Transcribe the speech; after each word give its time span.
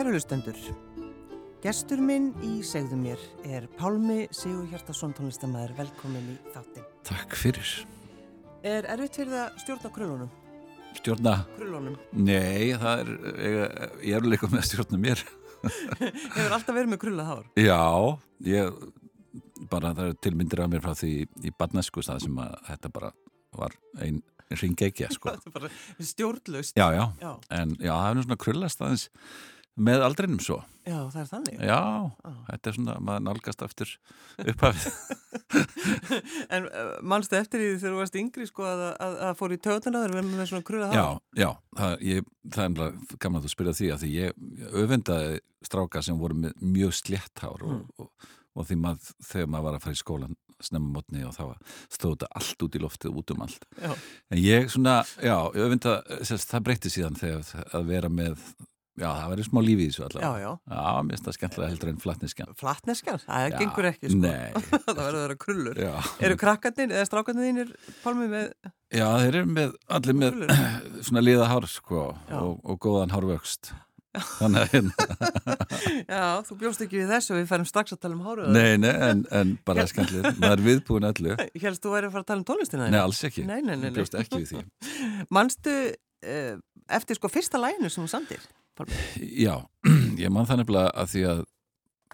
Kærulustendur, 0.00 0.56
gestur 1.60 2.00
minn 2.00 2.30
í 2.40 2.62
segðu 2.64 2.96
mér 2.96 3.20
er 3.44 3.66
Pálmi 3.76 4.22
Sigur 4.32 4.62
Hjartarsson 4.70 5.10
tónlistamæður, 5.12 5.74
velkomin 5.76 6.30
í 6.32 6.36
þáttin. 6.54 6.86
Takk 7.04 7.36
fyrir. 7.36 7.72
Er 8.64 8.88
erfitt 8.94 9.18
fyrir 9.20 9.34
það 9.34 9.42
að 9.42 9.58
stjórna 9.60 9.90
krullunum? 9.98 10.30
Stjórna? 11.02 11.34
Krullunum. 11.58 11.98
Nei, 12.16 12.72
það 12.80 13.02
er, 13.02 13.12
ég, 13.44 13.76
ég 14.08 14.16
er 14.16 14.30
líka 14.32 14.48
með 14.48 14.62
að 14.62 14.66
stjórna 14.70 15.02
mér. 15.04 15.26
Hefur 16.00 16.56
alltaf 16.56 16.72
verið 16.72 16.90
með 16.94 17.02
krulla 17.04 17.28
hár? 17.28 17.44
Já, 17.60 17.84
ég, 18.48 18.82
bara 19.68 19.92
það 20.00 20.02
er 20.14 20.18
tilmyndir 20.30 20.64
af 20.64 20.74
mér 20.78 20.86
frá 20.88 20.96
því 21.04 21.14
í 21.44 21.56
badnesku 21.60 22.08
stað 22.08 22.24
sem 22.24 22.40
að 22.48 22.56
þetta 22.72 22.94
bara 22.96 23.12
var 23.60 23.76
einn 24.00 24.24
ringegja, 24.48 25.12
sko. 25.12 25.36
Stjórnlaust. 26.14 26.72
Já, 26.72 26.88
já, 26.96 27.04
Já, 27.20 27.32
en 27.52 27.76
já, 27.76 27.92
það 27.92 28.08
er 28.08 28.16
nú 28.16 28.28
svona 28.30 28.44
krullast 28.48 28.80
aðeins 28.88 29.10
með 29.80 30.04
aldrinum 30.06 30.40
svo. 30.44 30.58
já 30.84 30.96
það 31.12 31.20
er 31.22 31.28
þannig. 31.30 31.60
Já, 31.60 31.78
Já. 32.24 32.32
þetta 32.50 32.70
er 32.70 32.76
svona, 32.76 32.96
maður 33.06 33.24
nálgast 33.28 33.64
eftir 33.66 33.94
upphafið. 34.44 34.88
En 36.54 36.66
uh, 36.66 36.90
mannstu 37.06 37.36
eftir 37.38 37.62
því 37.62 37.68
þegar 37.80 37.94
þú 37.94 38.00
varst 38.00 38.18
yngri 38.20 38.46
sko 38.48 38.66
að, 38.66 38.82
að, 39.02 39.14
að 39.28 39.38
fór 39.38 39.54
í 39.54 39.58
tötuna 39.62 40.02
þegar 40.02 40.12
við 40.14 40.20
erum 40.20 40.34
með 40.38 40.50
svona 40.50 40.66
krulla 40.66 40.90
hár? 40.90 40.98
Já, 40.98 41.06
já, 41.42 41.48
það, 41.78 41.94
ég, 42.06 42.28
það 42.50 42.62
er 42.64 42.70
náttúrulega 42.74 43.18
gaman 43.24 43.40
að 43.40 43.46
þú 43.46 43.52
spyrja 43.54 43.74
því 43.78 43.88
að 43.94 44.04
því 44.04 44.10
ég 44.16 44.44
öfundaði 44.82 45.40
stráka 45.70 46.02
sem 46.06 46.20
voru 46.20 46.38
með 46.44 46.62
mjög 46.76 46.94
slétt 47.00 47.42
hár 47.44 47.64
og, 47.66 47.82
og, 48.00 48.30
og 48.56 48.68
því 48.68 48.78
maður, 48.84 49.12
þegar 49.30 49.50
maður 49.54 49.66
var 49.68 49.78
að 49.80 49.84
fara 49.86 49.98
í 49.98 50.02
skólan 50.02 50.38
snemma 50.60 50.92
mótni 50.98 51.22
og 51.24 51.32
þá 51.36 51.44
stóð 51.88 52.14
þetta 52.18 52.30
allt 52.40 52.64
út 52.66 52.74
í 52.76 52.82
loftið, 52.82 53.14
út 53.16 53.32
um 53.34 53.44
allt. 53.46 53.62
Já. 53.80 53.92
En 54.30 54.40
ég 54.42 54.68
svona, 54.72 54.98
já, 55.24 55.36
sérst, 56.20 56.50
það 56.50 56.66
breytti 56.68 56.92
síðan 56.92 57.16
þegar 57.16 57.70
að 57.78 57.86
vera 57.88 58.10
með, 58.12 58.42
já, 59.00 59.08
það 59.16 59.30
verið 59.32 59.48
smá 59.48 59.60
lífi 59.64 59.86
í 59.86 59.90
þessu 59.90 60.02
Já, 60.02 60.06
allavega. 60.10 60.40
já. 60.44 60.52
Já, 60.76 61.02
mér 61.08 61.16
finnst 61.16 61.28
það 61.30 61.36
skemmtilega 61.38 61.72
heldur 61.72 61.90
en 61.92 62.00
flatneskjan. 62.04 62.54
Flatneskjan? 62.60 63.20
Það 63.26 63.44
Já, 63.46 63.56
gengur 63.58 63.88
ekki 63.90 64.12
sko. 64.12 64.20
Nei, 64.22 64.64
það 64.86 65.00
verður 65.00 65.18
að 65.20 65.24
vera 65.26 65.38
krullur. 65.46 65.82
já. 65.88 65.92
Eru 66.28 66.38
krakkarnir 66.44 66.96
eða 66.98 67.08
strákarnir 67.10 67.48
þínir 67.50 67.74
Pálmi 68.04 68.30
með... 68.32 68.50
Já, 68.90 69.06
þeir 69.22 69.36
eru 69.40 69.52
með, 69.58 69.76
allir 69.98 70.18
með 70.24 70.34
Krullur? 70.40 70.56
svona 71.10 71.22
liða 71.26 71.50
hár, 71.52 71.68
sko, 71.70 72.08
Já. 72.30 72.40
og, 72.42 72.58
og 72.66 72.80
góðan 72.82 73.12
hárvöxt. 73.14 73.72
Þannig 74.10 74.64
að 74.64 74.72
hérna, 74.72 75.04
Já, 76.10 76.22
þú 76.48 76.56
bjóst 76.58 76.80
ekki 76.82 76.98
við 76.98 77.12
þessu 77.12 77.36
við 77.36 77.44
færum 77.46 77.68
strax 77.68 77.94
að 77.94 78.00
tala 78.02 78.16
um 78.16 78.24
háruða. 78.26 78.50
nei, 78.56 78.72
nei, 78.82 78.90
en, 79.06 79.20
en 79.38 79.52
bara 79.68 79.84
skemmtilega, 79.86 80.32
maður 80.42 80.56
er 80.56 80.64
viðbúin 80.66 81.06
öllu. 81.12 81.36
Helst 81.62 81.84
þú 81.86 81.92
væri 81.94 82.08
að 82.10 82.16
fara 82.16 82.24
að 82.24 82.30
tala 82.32 82.42
um 82.42 82.48
tónlistina 82.50 82.88
Nei, 82.90 82.98
alls 83.04 83.20
ekki. 83.28 83.44
Nei, 83.46 83.60
nei, 83.62 83.76
nei, 83.78 83.92
bjóst 83.94 84.16
ekki 84.18 84.40
við 84.42 84.50
því. 84.56 84.64
Manstu 85.38 85.76
uh, 85.94 86.58
eftir 86.98 87.20
sko 87.20 87.30
fyrsta 87.30 87.62
læginu 87.62 87.86
sem 87.94 88.02
þú 88.02 88.10
samdir? 88.16 88.42
Pálmi? 88.80 89.26
Já, 89.36 89.58
ég 90.24 90.32
man 90.32 90.46
það 90.48 90.62
nefnilega 90.62 90.92
að 90.96 91.10
því 91.12 91.24
að 91.28 91.40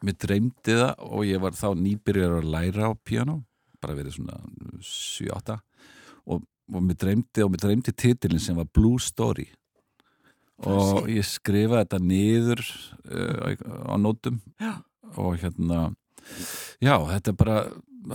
mér 0.06 0.16
dreymdi 0.22 0.78
það 0.80 1.04
og 1.06 1.22
ég 1.26 1.42
var 1.42 1.54
þá 1.56 1.68
nýbyrjar 1.78 2.34
að 2.40 2.48
læra 2.52 2.90
á 2.90 2.92
piano, 3.06 3.36
bara 3.82 3.96
verið 3.96 4.16
svona 4.16 4.40
7-8 4.82 5.56
og, 6.26 6.42
og 6.42 6.82
mér 6.82 6.98
dreymdi 7.04 7.44
og 7.44 7.52
mér 7.52 7.62
dreymdi 7.62 7.94
titilin 7.94 8.42
sem 8.42 8.58
var 8.58 8.68
Blue 8.74 8.98
Story. 9.02 9.46
Og 10.66 11.06
ég 11.12 11.26
skrifaði 11.28 11.84
þetta 11.84 12.00
niður 12.00 12.62
uh, 12.64 13.54
á 13.92 13.94
nótum. 14.00 14.40
Já. 14.58 14.80
og 15.20 15.36
hérna 15.38 15.92
já, 16.82 16.96
þetta 16.96 17.30
er 17.30 17.36
bara 17.38 17.58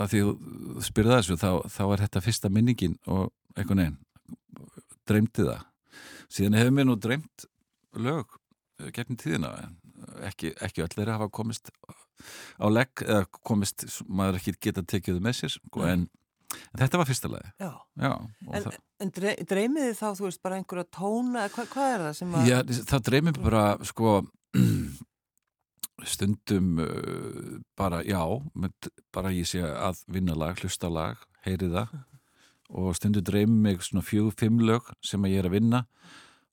að 0.02 0.12
því 0.12 0.22
þú 0.26 0.84
spyrði 0.84 1.16
þessu, 1.16 1.38
þá, 1.40 1.50
þá 1.72 1.82
er 1.86 2.04
þetta 2.04 2.24
fyrsta 2.26 2.50
minningin 2.52 2.98
og 3.06 3.30
einhvern 3.56 3.80
veginn 3.80 3.98
dreymdi 5.08 5.48
það. 5.48 5.64
Síðan 6.32 6.60
hefur 6.60 6.76
mér 6.76 6.88
nú 6.88 7.00
dreymt 7.00 7.48
lög 7.96 8.41
gegnum 8.94 9.18
tíðina 9.20 9.52
en 9.62 9.76
ekki, 10.28 10.52
ekki 10.64 10.82
öll 10.84 10.90
þeirra 10.92 11.18
hafa 11.18 11.30
komist 11.34 11.70
á 12.58 12.66
legg 12.70 13.04
eða 13.04 13.26
komist, 13.44 13.86
maður 14.08 14.40
ekki 14.40 14.56
geta 14.68 14.84
tekið 14.86 15.20
með 15.22 15.38
sér 15.40 15.54
sko, 15.56 15.84
en, 15.88 16.06
en 16.72 16.82
þetta 16.82 17.00
var 17.00 17.10
fyrsta 17.10 17.30
lagi 17.32 17.52
Já. 17.62 17.70
já, 18.02 18.12
En, 18.52 18.68
en 19.02 19.14
dre 19.14 19.34
dreymiði 19.48 19.94
þá, 19.98 20.06
þú 20.18 20.28
veist, 20.28 20.42
bara 20.44 20.58
einhverja 20.58 20.88
tóna, 20.94 21.48
hva, 21.54 21.66
hvað 21.72 21.94
er 21.94 22.06
það 22.06 22.18
sem 22.20 22.36
að... 22.38 22.50
já, 22.50 22.58
það 22.92 23.08
dreymir 23.10 23.36
mér 23.38 23.48
bara 23.48 23.64
sko 23.88 24.14
stundum 26.12 26.78
uh, 26.82 27.58
bara 27.78 28.02
já, 28.06 28.22
með, 28.58 28.90
bara 29.14 29.34
ég 29.34 29.48
sé 29.48 29.62
að 29.62 30.02
vinna 30.10 30.34
lag, 30.38 30.58
hlusta 30.58 30.90
lag, 30.90 31.22
heyri 31.46 31.70
það. 31.72 31.94
Og 32.78 32.94
stundum 32.96 33.24
dreymir 33.26 33.58
mig 33.66 33.82
svona 33.84 34.04
fjögur, 34.06 34.34
fimm 34.38 34.62
lög 34.64 34.86
sem 35.04 35.22
að 35.26 35.34
ég 35.34 35.42
er 35.42 35.48
að 35.50 35.56
vinna 35.58 35.82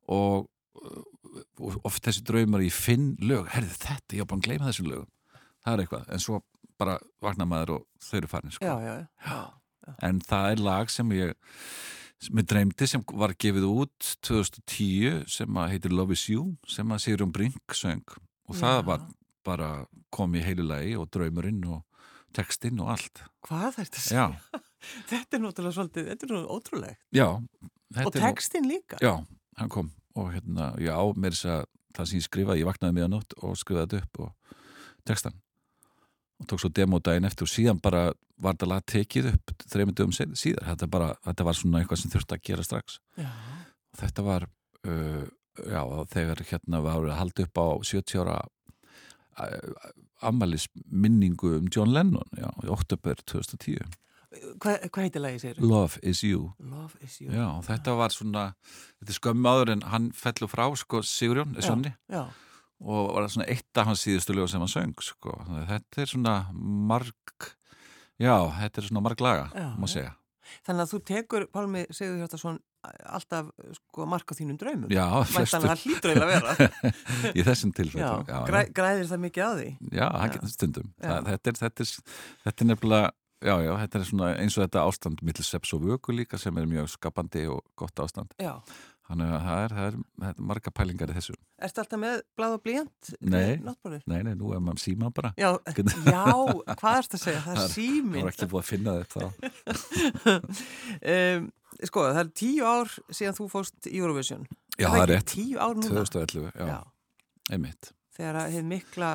og 0.09 0.49
oft 1.87 2.03
þessi 2.05 2.23
draumar 2.27 2.63
ég 2.65 2.73
finn 2.75 3.15
lög, 3.21 3.47
herði 3.53 3.75
þetta, 3.83 4.15
ég 4.17 4.25
á 4.25 4.29
bara 4.29 4.39
að 4.39 4.47
gleyma 4.47 4.69
þessum 4.69 4.89
lögum 4.91 5.09
það 5.65 5.73
er 5.73 5.83
eitthvað, 5.83 6.09
en 6.15 6.23
svo 6.23 6.41
bara 6.79 6.97
vakna 7.21 7.45
maður 7.49 7.73
og 7.75 7.85
þau 7.99 8.17
eru 8.21 8.27
farin 8.31 8.51
sko. 8.55 8.65
Já, 8.65 8.75
já, 8.79 8.93
já. 9.27 9.39
en 10.07 10.19
það 10.23 10.51
er 10.53 10.61
lag 10.63 10.89
sem 10.93 11.09
ég 11.17 11.33
sem 12.19 12.39
ég 12.41 12.47
dreymdi 12.51 12.87
sem 12.87 13.03
var 13.15 13.33
gefið 13.39 13.65
út 13.67 14.13
2010 14.27 15.25
sem 15.31 15.59
að 15.59 15.69
heitir 15.73 15.93
Love 15.95 16.15
is 16.15 16.23
You 16.31 16.55
sem 16.67 16.87
að 16.91 17.03
Sigrun 17.05 17.31
Brink 17.35 17.75
söng 17.75 18.03
og 18.49 18.55
það 18.59 18.81
var 18.89 19.05
bara 19.47 19.69
komið 20.15 20.41
í 20.41 20.47
heilu 20.49 20.65
lagi 20.67 20.95
og 20.99 21.07
draumurinn 21.13 21.61
og 21.69 21.83
textinn 22.35 22.79
og 22.83 22.91
allt 22.95 23.23
Hvað 23.47 23.67
er 23.69 23.77
þetta? 23.79 24.03
já, 24.15 24.25
Þetta 25.11 25.35
er 25.37 25.41
náttúrulega 25.43 25.75
svolítið, 25.75 26.05
þetta 26.09 26.25
er 26.25 26.29
náttúrulega 26.31 26.55
ótrúlegt. 26.55 26.99
já 27.15 27.25
Og 27.29 28.15
er 28.15 28.21
nú- 28.21 28.69
líka. 28.69 28.97
já, 29.03 29.13
hann 29.59 29.69
kom 29.69 29.89
og 30.19 30.31
hérna, 30.35 30.71
já, 30.81 30.95
mér 31.15 31.35
þess 31.35 31.51
að 31.55 31.61
það 31.97 32.09
sem 32.09 32.19
ég 32.19 32.25
skrifaði, 32.27 32.63
ég 32.63 32.69
vaknaði 32.69 32.97
miðan 32.97 33.15
nótt 33.17 33.37
og 33.41 33.55
skrifaði 33.59 33.99
þetta 33.99 34.03
upp 34.05 34.25
og 34.25 34.57
textan 35.09 35.39
og 36.39 36.47
tók 36.47 36.61
svo 36.63 36.71
demo 36.71 36.99
daginn 37.03 37.27
eftir 37.27 37.47
og 37.47 37.51
síðan 37.51 37.81
bara 37.83 38.09
var 38.39 38.55
þetta 38.55 38.69
lag 38.71 38.85
tekið 38.87 39.31
upp 39.33 39.53
þreymundum 39.67 40.13
síðar, 40.15 40.63
þetta, 40.69 40.87
bara, 40.91 41.09
þetta 41.25 41.47
var 41.49 41.57
svona 41.59 41.81
eitthvað 41.81 42.01
sem 42.01 42.13
þurfti 42.13 42.37
að 42.37 42.45
gera 42.47 42.63
strax. 42.63 42.99
Já. 43.19 43.27
og 43.91 43.99
þetta 43.99 44.25
var 44.27 44.45
uh, 44.87 45.25
já, 45.67 45.81
þegar 46.13 46.43
hérna 46.51 46.83
var 46.85 47.09
að 47.09 47.19
halda 47.19 47.47
upp 47.47 47.59
á 47.59 47.67
70 47.91 48.23
ára 48.23 48.37
ammælis 50.25 50.67
minningu 50.91 51.55
um 51.57 51.67
John 51.71 51.93
Lennon 51.95 52.27
já, 52.35 52.49
í 52.63 52.71
oktober 52.71 53.19
2010 53.23 53.83
Hvað, 54.29 54.83
hvað 54.93 55.05
heitir 55.07 55.23
lagið, 55.23 55.39
segir 55.41 55.61
Love 55.65 55.97
is 56.05 56.19
you 56.23 56.51
Love 56.61 56.99
is 57.01 57.15
you. 57.21 57.31
já, 57.33 57.47
þetta 57.65 57.95
var 57.97 58.13
svona 58.13 58.43
þetta 58.99 59.09
er 59.09 59.17
skömmu 59.17 59.49
áður 59.49 59.71
en 59.73 59.81
hann 59.89 60.11
fellur 60.13 60.51
frá 60.51 60.67
sko 60.77 61.01
Sigurjón, 61.01 61.55
Já. 61.57 61.65
Sonni 61.65 61.95
Já. 62.13 62.27
og 62.85 63.09
var 63.15 63.25
svona 63.33 63.47
eitt 63.49 63.81
af 63.81 63.89
hans 63.89 64.03
síðustu 64.05 64.35
lög 64.37 64.51
sem 64.51 64.61
hann 64.61 64.69
söng 64.69 64.93
sko. 65.01 65.33
Þannig 65.47 65.63
að 65.65 65.71
þetta 65.73 66.01
er 66.05 66.11
svona 66.13 66.35
marg 66.53 67.49
já, 68.21 68.35
þetta 68.61 68.81
er 68.83 68.87
svona 68.91 69.01
marg 69.09 69.21
laga 69.25 69.49
má 69.81 69.87
segja 69.89 70.13
Þannig 70.65 70.81
að 70.81 70.91
þú 70.93 70.99
tekur, 71.05 71.43
Pálmi 71.53 71.81
Sigur 71.93 72.15
Hjartarsson, 72.23 72.55
alltaf 73.05 73.49
sko 73.75 74.05
marka 74.09 74.33
þínum 74.33 74.57
draumum. 74.57 74.89
já, 74.89 75.03
flestum 75.29 75.61
það 75.61 75.83
hlýtur 75.83 76.09
eiginlega 76.09 76.39
að 76.39 76.57
vera. 76.57 76.93
í 77.37 77.43
þessum 77.45 77.73
tilfellum 77.77 78.23
já, 78.25 78.39
græ, 78.47 78.61
græðir 78.73 79.09
það 79.11 79.21
mikið 79.27 79.45
á 79.45 79.51
því. 79.59 79.67
Já, 79.93 80.07
Já. 80.09 80.47
stundum. 80.49 80.87
Það, 80.97 81.29
þetta, 81.29 81.51
er, 81.53 81.59
þetta, 81.61 81.85
er, 81.85 82.15
þetta 82.47 82.65
er 82.65 82.69
nefnilega, 82.71 83.11
já, 83.41 83.55
já, 83.63 83.73
þetta 83.85 83.99
er 84.01 84.05
svona 84.09 84.29
eins 84.39 84.57
og 84.59 84.65
þetta 84.67 84.85
ástand 84.89 85.21
millir 85.25 85.47
seps 85.47 85.73
og 85.77 85.83
vöku 85.87 86.15
líka 86.15 86.39
sem 86.41 86.57
er 86.59 86.65
mjög 86.69 86.89
skapandi 86.95 87.45
og 87.51 87.61
gott 87.79 87.99
ástand. 88.03 88.33
Já. 88.41 88.55
Þannig 89.09 89.31
að 89.33 89.39
það 89.41 89.59
er, 89.63 89.71
það 89.73 89.85
er, 89.89 89.95
það 90.21 90.27
er 90.29 90.41
marga 90.51 90.71
pælingar 90.77 91.09
í 91.09 91.13
þessu. 91.15 91.33
Ertu 91.65 91.81
alltaf 91.81 91.99
með 92.03 92.19
blað 92.37 92.51
og 92.53 92.61
blíjant? 92.61 93.07
Nei. 93.25 93.55
Nei, 94.05 94.19
nei, 94.27 94.33
nú 94.37 94.51
er 94.53 94.59
maður 94.61 94.83
síma 94.83 95.09
bara. 95.17 95.31
Já, 95.39 95.49
já, 96.13 96.25
hvað 96.77 96.99
ertu 96.99 97.17
að 97.17 97.23
segja? 97.23 97.39
Það 97.47 97.55
er 97.55 97.61
Það 97.63 97.71
síminn. 97.73 98.27
var 98.27 98.35
ekki 98.35 98.49
búið 98.51 98.61
að 98.61 98.69
finna 98.69 98.93
þetta 98.99 100.29
um, 100.29 101.47
sko, 101.89 102.03
það 102.11 102.21
er 102.21 102.29
tíu 102.43 102.67
ár 102.69 102.93
síðan 103.09 103.37
þú 103.39 103.47
fóst 103.55 103.89
Eurovision. 103.89 104.45
Já, 104.79 104.87
það 104.91 105.01
er 105.03 105.11
rétt. 105.15 105.33
Tíu 105.33 105.57
ár 105.57 105.73
núna. 105.79 106.03
2011, 106.05 106.51
já, 106.53 106.69
Já. 106.69 106.77
einmitt. 107.55 107.91
Þegar 108.19 108.39
að 108.43 108.53
hefði 108.53 108.67
mikla, 108.75 109.09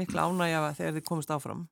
mikla 0.00 0.26
ánægja 0.30 0.64
þegar 0.78 0.96
þið 0.96 1.06
komist 1.12 1.32
áfram. 1.34 1.64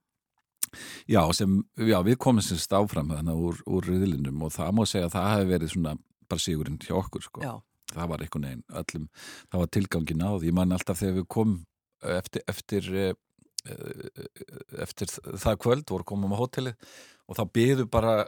Já, 1.11 1.23
sem, 1.37 1.56
já, 1.76 1.99
við 2.06 2.19
komum 2.25 2.44
sérst 2.44 2.75
áfram 2.76 3.15
þannig 3.15 3.47
úr, 3.49 3.62
úr 3.67 3.88
riðlinum 3.88 4.44
og 4.47 4.55
það 4.55 4.76
má 4.76 4.85
segja 4.88 5.09
að 5.09 5.17
það 5.17 5.31
hefði 5.32 5.50
verið 5.55 5.75
svona 5.75 5.97
bara 6.29 6.44
sigurinn 6.44 6.81
hjá 6.85 6.94
okkur, 6.99 7.25
sko. 7.25 7.43
Já. 7.44 7.55
það 7.94 8.11
var 8.12 8.23
einhvern 8.25 8.49
veginn 8.49 8.65
öllum, 8.82 9.09
það 9.49 9.62
var 9.62 9.70
tilgangin 9.73 10.25
á 10.29 10.31
því, 10.35 10.50
ég 10.50 10.56
man 10.59 10.76
alltaf 10.76 11.00
þegar 11.00 11.19
við 11.19 11.29
komum 11.32 11.55
eftir 12.19 12.43
eftir, 12.47 12.91
eh, 12.94 13.15
eh, 13.67 14.26
eftir 14.85 15.09
það 15.09 15.61
kvöld 15.65 15.91
voru 15.91 16.05
komum 16.05 16.35
á 16.37 16.41
hótelið 16.41 16.76
og 17.29 17.38
þá 17.38 17.44
byðu 17.53 17.88
bara 17.91 18.26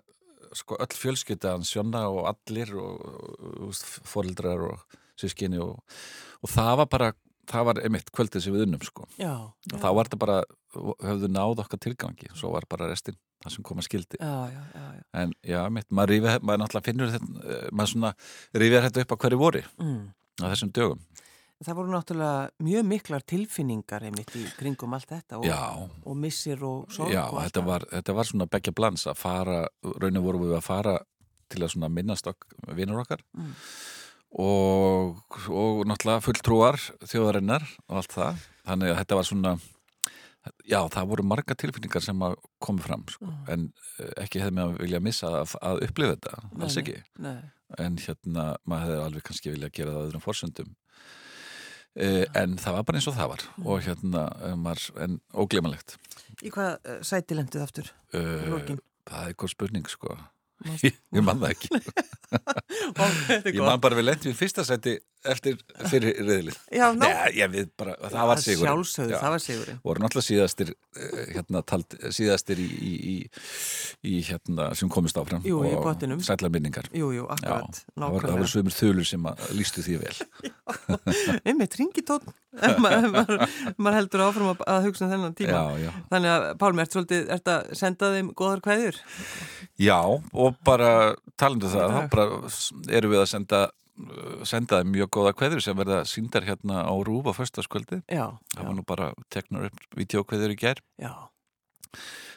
sko 0.57 0.79
öll 0.83 0.97
fjölskyldaðan 0.99 1.67
sjónna 1.67 2.07
og 2.11 2.27
allir 2.33 2.73
og, 2.75 3.05
og 3.69 3.75
fórildrar 4.09 4.65
og 4.73 4.97
sískinni 5.21 5.61
og, 5.63 5.79
og 6.43 6.51
það 6.51 6.73
var 6.83 6.89
bara 6.91 7.11
það 7.51 7.67
var 7.69 7.81
einmitt 7.85 8.11
kvöldið 8.15 8.45
sem 8.45 8.55
við 8.55 8.67
unnum 8.67 8.83
sko 8.85 9.07
Já. 9.19 9.35
og 9.51 9.79
þá 9.79 9.89
var 9.97 10.09
þetta 10.09 10.21
bara, 10.23 10.41
höfðu 10.75 11.29
náð 11.33 11.63
okkar 11.65 11.81
tilgangi. 11.83 12.29
Svo 12.35 12.53
var 12.55 12.67
bara 12.71 12.89
restinn, 12.91 13.17
það 13.45 13.55
sem 13.57 13.65
kom 13.67 13.79
að 13.83 13.89
skildi. 13.89 14.21
Já, 14.21 14.35
já, 14.53 14.63
já, 14.75 15.03
en 15.23 15.33
já, 15.43 15.59
einmitt, 15.65 15.89
maður 15.91 16.15
rífið, 16.15 16.39
maður 16.47 16.63
náttúrulega 16.65 16.89
finnur 16.91 17.13
þetta, 17.15 17.45
eh, 17.51 17.69
maður 17.73 17.93
svona 17.95 18.13
rífið 18.55 18.87
þetta 18.89 19.05
upp 19.07 19.13
á 19.15 19.21
hverju 19.25 19.39
voru 19.39 19.63
Mm. 19.81 20.13
á 20.41 20.45
þessum 20.53 20.73
dögum. 20.73 21.01
Það 21.61 21.77
voru 21.77 21.91
náttúrulega 21.93 22.51
mjög 22.65 22.85
miklar 22.89 23.21
tilfinningar 23.29 24.03
einmitt 24.09 24.31
í 24.37 24.47
kringum 24.57 24.95
allt 24.97 25.11
þetta 25.11 25.37
og, 25.43 25.91
og 26.07 26.17
missir 26.17 26.63
og 26.65 26.87
sorg 26.89 27.13
já 27.13 27.27
og 27.29 27.37
þetta, 27.43 27.65
var, 27.67 27.81
þetta 27.91 28.15
var 28.17 28.25
svona 28.25 28.47
begja 28.49 28.73
blans 28.73 29.05
að 29.07 29.17
fara, 29.21 29.59
raunin 30.01 30.23
vorum 30.25 30.41
við 30.47 30.57
að 30.57 30.65
fara 30.65 30.95
til 31.51 31.61
að 31.67 31.75
svona 31.75 31.91
minnast 31.93 32.27
okk 32.27 32.47
vinnur 32.79 33.03
okkar 33.03 33.21
Mm. 33.37 33.53
og, 34.41 35.21
og 35.51 35.83
náttúrulega 35.91 36.23
fulltrúar 36.25 36.79
þjóðarinnar 37.05 37.65
og 37.89 37.97
allt 38.01 38.13
það. 38.15 38.37
Þannig 38.71 38.93
að 38.93 38.99
þetta 39.03 39.17
var 39.19 39.29
svona 39.29 39.53
já, 40.65 40.79
það 40.95 41.09
voru 41.13 41.25
marga 41.29 41.55
tilfinningar 41.59 42.03
sem 42.05 42.23
að 42.25 42.37
komi 42.65 42.81
fram 42.85 43.03
sko. 43.13 43.27
Mm. 43.29 43.41
en 43.55 43.65
eh, 44.01 44.13
ekki 44.25 44.41
hefði 44.41 44.55
mig 44.57 44.65
að 44.69 44.79
vilja 44.85 45.01
missa 45.05 45.33
að, 45.43 45.57
að 45.71 45.83
upplifa 45.89 46.15
þetta, 46.17 46.43
Nei, 46.55 46.63
alls 46.67 46.79
ekki 46.81 46.97
Nei, 47.27 47.37
en 47.85 47.99
hérna, 48.07 48.47
maður 48.65 48.87
hefði 48.89 49.03
alveg 49.09 49.27
kannski 49.29 49.53
vilja 49.55 49.73
gera 49.77 49.93
það 49.97 50.07
öðrum 50.09 50.25
forsöndum 50.25 50.71
eh, 52.01 52.25
en 52.41 52.57
það 52.61 52.77
var 52.79 52.87
bara 52.89 53.01
eins 53.01 53.11
og 53.13 53.17
það 53.19 53.33
var 53.35 53.47
Mm. 53.61 53.67
og 53.67 53.83
hérna, 53.85 54.25
eh, 54.49 54.55
maður, 54.57 54.85
en 55.05 55.19
óglemanlegt 55.45 55.97
í 56.41 56.51
hvað 56.55 56.77
uh, 56.89 57.01
sæti 57.05 57.37
lenduð 57.37 57.65
aftur? 57.67 57.91
Uh, 58.15 58.77
það 59.05 59.25
er 59.25 59.33
eitthvað 59.35 59.53
spurning 59.53 59.89
sko 59.93 60.15
ég 60.87 61.23
man 61.25 61.41
það 61.41 61.55
ekki 61.55 61.69
ég 63.51 63.57
gott. 63.57 63.67
man 63.67 63.81
bara 63.83 63.97
við 63.99 64.07
lendum 64.09 64.33
í 64.33 64.37
fyrsta 64.37 64.65
seti 64.65 64.97
eftir 65.29 65.59
fyrir 65.91 66.17
riðlið 66.25 66.57
Já, 66.73 66.87
Nei, 66.97 67.45
við 67.53 67.69
bara, 67.79 67.95
það 68.07 68.31
var 68.31 68.41
sigur 68.45 68.67
Sjálfsögðu, 68.69 69.13
Já. 69.13 69.19
það 69.21 69.35
var 69.35 69.43
sigurinn. 69.45 69.81
voru 69.85 70.05
náttúrulega 70.05 70.29
síðastir 70.29 70.73
eh, 70.73 71.35
hérna, 71.35 71.63
tald, 71.67 71.97
síðastir 72.17 72.63
í, 72.63 72.69
í, 72.71 72.93
í, 73.13 73.17
í 74.09 74.23
hérna, 74.31 74.71
sem 74.79 74.93
komist 74.93 75.21
áfram 75.21 75.45
Jú, 75.47 75.61
og 75.61 76.25
sætlar 76.25 76.53
minningar 76.55 76.89
Jú, 76.97 77.11
jú, 77.17 77.27
Já, 77.27 77.35
akkurat, 77.37 77.83
það 77.83 78.07
voru, 78.07 78.07
það 78.07 78.15
voru 78.17 78.31
nákvæmlega. 78.31 78.53
svömur 78.55 78.77
þulur 78.79 79.11
sem 79.11 79.31
lístu 79.59 79.85
því 79.87 80.01
vel 80.05 80.17
Einmitt, 81.49 81.77
ef 82.59 82.79
maður 83.79 83.97
heldur 84.01 84.25
áfram 84.27 84.53
að, 84.55 84.63
að 84.67 84.87
hugsa 84.89 85.07
um 85.07 85.13
þennan 85.13 85.37
tíma. 85.39 85.53
já, 85.55 85.85
já. 85.87 85.91
Þannig 86.11 86.33
að, 86.35 86.47
Pálmi, 86.61 86.83
ert 86.85 86.97
ert 87.37 87.51
að 87.53 87.69
senda 87.79 88.11
þeim 88.17 88.33
góðar 88.39 88.63
kveðjur? 88.65 88.99
já, 89.81 89.99
og 90.33 90.57
bara 90.67 90.91
talandu 91.41 91.71
það, 91.71 91.95
dag. 91.95 92.09
bara 92.13 92.97
erum 92.99 93.15
við 93.15 93.23
að 93.23 93.31
senda 93.31 93.61
uh, 94.09 94.41
senda 94.49 94.81
þeim 94.81 94.95
mjög 94.95 95.11
góða 95.17 95.35
kveður 95.39 95.65
sem 95.65 95.77
verða 95.79 96.01
síndar 96.09 96.47
hérna 96.49 96.85
á 96.87 96.95
Rúf 97.07 97.29
á 97.29 97.33
föstaskvöldi 97.37 98.01
Já, 98.07 98.27
það 98.55 98.67
var 98.67 98.75
nú 98.79 98.87
bara 98.89 99.13
teknar 99.33 99.69
upp 99.71 99.99
videokveður 99.99 100.55
í 100.55 100.59
gær. 100.61 100.83
Já, 101.01 101.13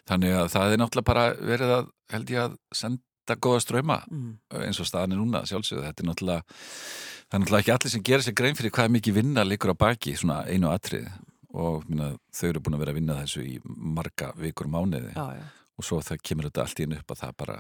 þannig 0.09 0.37
að 0.37 0.51
það 0.53 0.75
er 0.75 0.81
náttúrulega 0.81 1.09
bara 1.09 1.25
verið 1.39 1.75
að 1.79 1.89
held 2.13 2.33
ég 2.33 2.45
að 2.45 2.55
senda 2.75 3.37
góða 3.39 3.63
ströma 3.63 3.99
mm, 4.09 4.31
eins 4.63 4.81
og 4.83 4.89
staðan 4.89 5.15
er 5.15 5.21
núna 5.21 5.43
sjálfsögðu. 5.49 5.85
Þetta 5.87 6.03
er 6.03 6.09
náttúrulega 6.09 6.47
það 6.47 7.37
er 7.37 7.43
náttúrulega 7.43 7.63
ekki 7.63 7.75
allir 7.77 7.93
sem 7.93 8.07
gerir 8.09 8.25
sér 8.25 8.37
grein 8.37 8.57
fyrir 8.59 8.73
hvað 8.75 8.95
mikið 8.97 9.19
vinna 9.19 9.45
líkur 9.47 9.73
á 9.73 9.81
baki 9.85 10.15
svona 10.19 10.43
einu 10.49 10.71
atrið 10.73 11.07
og 11.53 11.85
minna, 11.85 12.15
þau 12.33 12.47
eru 12.49 12.63
búin 12.65 12.75
að 12.77 12.83
vera 12.83 12.93
að 12.93 12.97
vinna 12.97 13.19
þessu 13.21 13.43
í 13.45 13.59
marga 13.65 14.31
vikur 14.41 14.69
mánuði. 14.73 15.13
Já, 15.13 15.37
já. 15.37 15.45
og 15.77 15.85
svo 15.85 16.01
það 16.01 16.25
kemur 16.25 16.49
þetta 16.49 16.65
allt 16.65 16.81
í 16.81 16.87
einu 16.87 16.99
upp 16.99 17.13
að 17.13 17.21
það 17.21 17.35
bara 17.43 17.57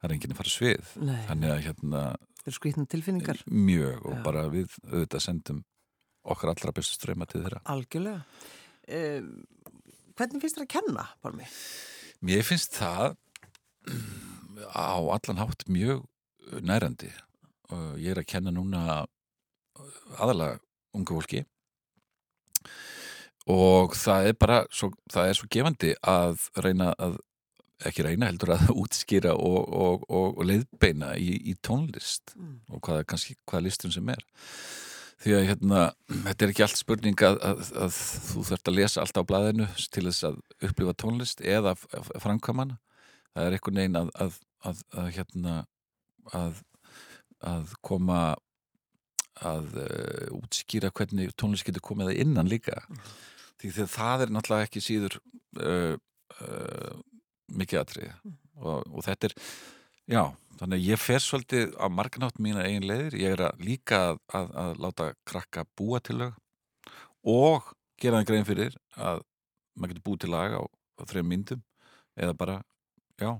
það 0.00 0.08
er 0.08 0.14
enginn 0.16 0.34
að 0.34 0.40
fara 0.40 0.54
svið. 0.54 0.92
Nei, 1.04 1.20
þannig 1.28 1.54
að 1.54 1.62
hérna 1.66 2.04
það 2.40 2.50
eru 2.50 2.56
skrýtna 2.58 2.86
tilfinningar. 2.90 3.42
mjög 3.46 4.06
og 4.06 4.16
Já. 4.16 4.22
bara 4.24 4.46
við 4.52 4.76
auðvitað 4.88 5.24
sendum 5.26 5.62
okkar 6.24 6.52
allra 6.54 6.74
bestu 6.76 6.98
ströma 6.98 7.28
til 7.28 7.42
þeirra 7.44 7.62
Algjörlega. 7.72 8.24
Um, 8.90 9.30
hvernig 10.18 10.42
finnst 10.42 10.58
þér 10.58 10.66
að 10.66 10.72
kenna, 10.74 11.06
Pálmi? 11.22 11.46
Mér 12.20 12.44
finnst 12.44 12.76
það 12.76 13.16
á 14.76 14.98
allan 14.98 15.40
hátt 15.40 15.64
mjög 15.70 16.04
nærandi. 16.60 17.08
Ég 18.02 18.10
er 18.12 18.20
að 18.20 18.28
kenna 18.28 18.52
núna 18.52 19.06
aðalega 20.18 20.58
ungu 20.96 21.16
fólki 21.20 21.44
og 23.50 23.94
það 23.96 24.30
er 24.30 24.36
bara 24.38 24.58
svo, 24.74 24.90
það 25.10 25.28
er 25.30 25.38
svo 25.38 25.48
gefandi 25.50 25.92
að 26.06 26.42
reyna 26.60 26.90
að 26.98 27.16
ekki 27.88 28.04
reyna 28.04 28.28
heldur 28.30 28.52
að 28.56 28.68
útskýra 28.82 29.32
og, 29.36 29.60
og, 29.72 30.04
og, 30.10 30.38
og 30.38 30.46
leiðbeina 30.50 31.14
í, 31.18 31.32
í 31.52 31.56
tónlist 31.64 32.34
Mm. 32.36 32.60
og 32.72 32.80
hvað, 32.86 33.02
kannski, 33.10 33.34
hvað 33.48 33.64
listum 33.66 33.92
sem 33.94 34.08
er. 34.12 34.20
Því 35.20 35.32
að 35.36 35.46
hérna, 35.50 35.80
þetta 36.08 36.44
er 36.46 36.52
ekki 36.54 36.62
allt 36.64 36.78
spurning 36.80 37.22
að, 37.26 37.38
að, 37.44 37.58
að 37.84 37.96
þú 38.30 38.44
þurft 38.48 38.70
að 38.70 38.76
lesa 38.78 39.02
allt 39.02 39.18
á 39.20 39.28
blaðinu 39.28 39.66
til 39.92 40.04
þess 40.06 40.24
að 40.30 40.38
upplifa 40.68 40.94
tónlist 41.02 41.42
eða 41.44 41.74
f- 41.76 41.88
f- 41.98 42.12
framkvæma 42.22 42.64
hana 42.64 42.78
það 43.34 43.44
er 43.50 43.56
einhvern 43.58 43.80
veginn 43.82 43.98
að, 44.00 44.08
að, 44.24 44.38
að, 44.70 44.80
að 45.02 45.10
hérna 45.18 45.56
að, 46.40 46.62
að 47.52 47.74
koma 47.90 48.20
að 49.40 49.68
uh, 49.80 50.38
útskýra 50.40 50.90
hvernig 50.96 51.30
tónlist 51.40 51.64
getur 51.68 51.84
komið 51.84 52.10
að 52.14 52.22
innan 52.24 52.48
líka. 52.50 52.80
Því 53.60 53.70
þegar 53.76 53.92
það 53.94 54.24
er 54.26 54.32
náttúrulega 54.34 54.66
ekki 54.70 54.82
síður 54.84 55.18
uh, 55.60 55.94
uh, 56.40 56.96
mikið 57.60 57.82
atrið 57.82 58.12
og, 58.60 58.86
og 58.90 59.04
þetta 59.06 59.30
er 59.30 59.36
já, 60.10 60.22
þannig 60.60 60.76
að 60.78 60.86
ég 60.88 61.02
fer 61.02 61.24
svolítið 61.24 61.74
á 61.80 61.86
marganátt 61.92 62.40
mína 62.42 62.66
eigin 62.66 62.88
leiðir, 62.88 63.18
ég 63.20 63.36
er 63.36 63.44
að 63.50 63.64
líka 63.64 64.00
að, 64.10 64.22
að, 64.36 64.52
að 64.64 64.72
láta 64.84 65.10
krakka 65.28 65.66
búa 65.78 66.02
til 66.04 66.18
lög 66.20 66.38
og 67.30 67.72
gera 68.00 68.20
það 68.20 68.30
grein 68.32 68.48
fyrir 68.48 68.76
að 68.96 69.24
maður 69.76 69.94
getur 69.94 70.06
búið 70.08 70.24
til 70.24 70.32
lag 70.34 70.56
á, 70.56 70.62
á 70.64 71.02
þreim 71.08 71.30
myndum 71.30 71.62
eða 72.20 72.34
bara, 72.36 72.58
já, 73.20 73.32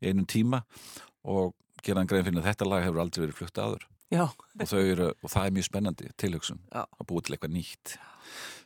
í 0.00 0.10
einum 0.10 0.28
tíma 0.28 0.64
og 1.22 1.54
gera 1.84 2.02
það 2.02 2.12
grein 2.12 2.28
fyrir 2.28 2.42
að 2.42 2.50
þetta 2.50 2.68
lag 2.68 2.84
hefur 2.84 3.02
aldrei 3.04 3.24
verið 3.24 3.38
flutt 3.40 3.60
áður. 3.60 3.86
Já, 4.10 4.24
og, 4.26 4.72
eru, 4.74 5.12
og 5.22 5.30
það 5.30 5.44
er 5.46 5.52
mjög 5.54 5.66
spennandi 5.68 6.08
tilhugsun 6.18 6.58
Já. 6.66 6.82
að 6.82 7.06
búa 7.06 7.22
til 7.22 7.36
eitthvað 7.36 7.52
nýtt 7.54 7.92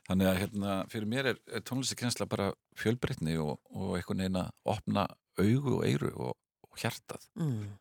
þannig 0.09 0.31
að 0.31 0.41
hérna, 0.43 0.77
fyrir 0.93 1.11
mér 1.11 1.31
er, 1.33 1.41
er 1.49 1.65
tónlistakensla 1.65 2.29
bara 2.31 2.51
fjölbreytni 2.81 3.39
og, 3.43 3.57
og 3.73 3.97
eitthvað 3.99 4.21
neina 4.23 4.47
opna 4.69 5.07
augu 5.41 5.79
og 5.79 5.87
eyru 5.89 6.13
og, 6.15 6.37
og 6.69 6.81
hjartað 6.83 7.25
mm. 7.41 7.73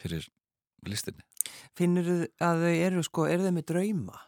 fyrir 0.00 0.28
listinni 0.88 1.26
finnur 1.76 2.06
þau 2.08 2.48
að 2.48 2.64
þau 2.64 2.72
eru 2.86 3.04
sko, 3.04 3.28
eru 3.28 3.48
þau 3.48 3.56
með 3.56 3.68
drauma? 3.72 4.22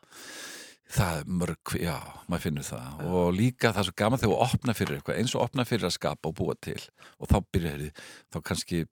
það 0.86 1.20
er 1.20 1.30
mörg, 1.40 1.72
já, 1.82 1.94
maður 2.30 2.44
finnur 2.44 2.66
það 2.66 3.00
og 3.10 3.32
líka 3.34 3.72
það 3.72 3.80
er 3.80 3.88
svo 3.88 3.94
gaman 4.00 4.20
þegar 4.22 4.32
þú 4.32 4.44
opna 4.46 4.74
fyrir 4.76 4.98
eitthvað 4.98 5.18
eins 5.20 5.34
og 5.34 5.42
opna 5.42 5.66
fyrir 5.66 5.88
að 5.88 5.94
skapa 5.96 6.30
og 6.30 6.36
búa 6.38 6.54
til 6.62 6.78
og 7.18 7.30
þá 7.32 7.36
byrjar 7.56 7.82
þið, 7.82 8.04
þá 8.32 8.38
kannski 8.50 8.82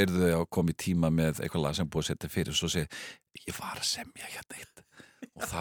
eru 0.00 0.22
þau 0.22 0.38
að 0.38 0.46
koma 0.56 0.72
í 0.72 0.78
tíma 0.86 1.12
með 1.12 1.42
eitthvað 1.42 1.66
lag 1.66 1.76
sem 1.76 1.90
búið 1.92 2.06
að 2.06 2.10
setja 2.12 2.32
fyrir 2.32 2.54
og 2.54 2.60
svo 2.60 2.72
segja, 2.72 2.88
ég 3.42 3.58
var 3.58 3.76
að 3.76 3.88
semja 3.90 4.32
hérna 4.32 4.60
eitt 4.62 4.82
og 5.36 5.46
þá, 5.52 5.60